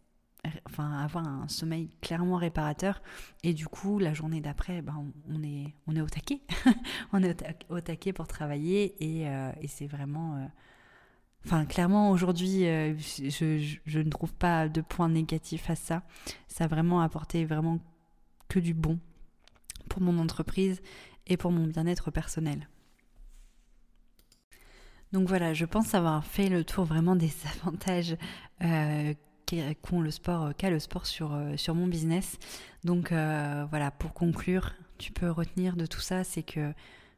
enfin 0.65 0.99
avoir 0.99 1.27
un 1.27 1.47
sommeil 1.47 1.89
clairement 2.01 2.37
réparateur. 2.37 3.01
Et 3.43 3.53
du 3.53 3.67
coup 3.67 3.99
la 3.99 4.13
journée 4.13 4.41
d'après 4.41 4.81
ben, 4.81 5.05
on, 5.29 5.43
est 5.43 5.73
on 5.87 5.95
est 5.95 6.01
au 6.01 6.09
taquet. 6.09 6.41
On 7.13 7.23
est 7.23 7.43
au, 7.69 7.81
taquet 7.81 8.13
pour 8.13 8.27
travailler 8.27 8.95
et, 8.99 9.27
euh, 9.27 9.51
et 9.59 9.67
c'est 9.67 9.87
vraiment 9.87 10.35
euh... 10.37 10.45
enfin 11.45 11.65
clairement 11.65 12.11
aujourd'hui 12.11 12.65
euh, 12.65 12.97
je, 12.97 13.29
je, 13.29 13.77
je, 13.85 13.99
ne 13.99 14.09
trouve 14.09 14.33
pas 14.33 14.69
de 14.69 14.81
points 14.81 15.09
négatifs 15.09 15.69
à 15.69 15.75
ça. 15.75 16.03
Ça 16.47 16.65
a 16.65 16.67
vraiment 16.67 17.01
apporté 17.01 17.45
vraiment 17.45 17.79
que 18.47 18.59
du 18.59 18.73
bon 18.73 18.99
pour 19.89 20.01
mon 20.01 20.17
entreprise 20.19 20.81
et 21.27 21.37
pour 21.37 21.51
mon 21.51 21.67
bien-être 21.67 22.11
personnel. 22.11 22.67
Donc 25.11 25.27
voilà, 25.27 25.53
je 25.53 25.65
pense 25.65 25.93
avoir 25.93 26.23
fait 26.25 26.47
le 26.47 26.63
tour 26.63 26.85
vraiment 26.85 27.15
des 27.15 27.31
avantages 27.61 28.15
qu'ont 29.81 30.01
le 30.01 30.11
sport, 30.11 30.53
qu'a 30.57 30.69
le 30.69 30.79
sport 30.79 31.05
sur, 31.05 31.37
sur 31.55 31.75
mon 31.75 31.87
business. 31.87 32.37
Donc 32.83 33.11
euh, 33.11 33.65
voilà, 33.69 33.91
pour 33.91 34.13
conclure, 34.13 34.73
tu 34.97 35.11
peux 35.11 35.29
retenir 35.29 35.75
de 35.75 35.85
tout 35.85 35.99
ça, 35.99 36.23
c'est 36.23 36.43
que 36.43 36.73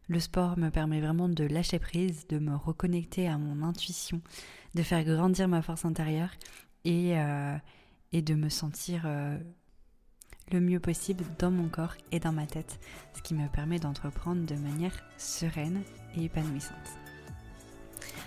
le 0.08 0.20
sport 0.20 0.58
me 0.58 0.70
permet 0.70 1.00
vraiment 1.00 1.30
de 1.30 1.46
lâcher 1.46 1.80
prise, 1.80 2.28
de 2.28 2.40
me 2.40 2.56
reconnecter 2.56 3.28
à 3.28 3.38
mon 3.38 3.64
intuition, 3.64 4.22
de 4.76 4.84
faire 4.84 5.04
grandir 5.04 5.48
ma 5.48 5.62
force 5.62 5.86
intérieure 5.86 6.32
et, 6.84 7.18
euh, 7.18 7.56
et 8.12 8.22
de 8.22 8.36
me 8.36 8.50
sentir 8.50 9.04
euh, 9.06 9.38
le 10.52 10.60
mieux 10.60 10.80
possible 10.80 11.24
dans 11.40 11.52
mon 11.52 11.70
corps 11.70 11.96
et 12.12 12.20
dans 12.20 12.34
ma 12.34 12.46
tête, 12.46 12.80
ce 13.16 13.22
qui 13.22 13.34
me 13.34 13.48
permet 13.48 13.80
d'entreprendre 13.80 14.46
de 14.46 14.56
manière 14.56 15.04
sereine 15.18 15.82
et 16.18 16.26
épanouissante. 16.26 17.03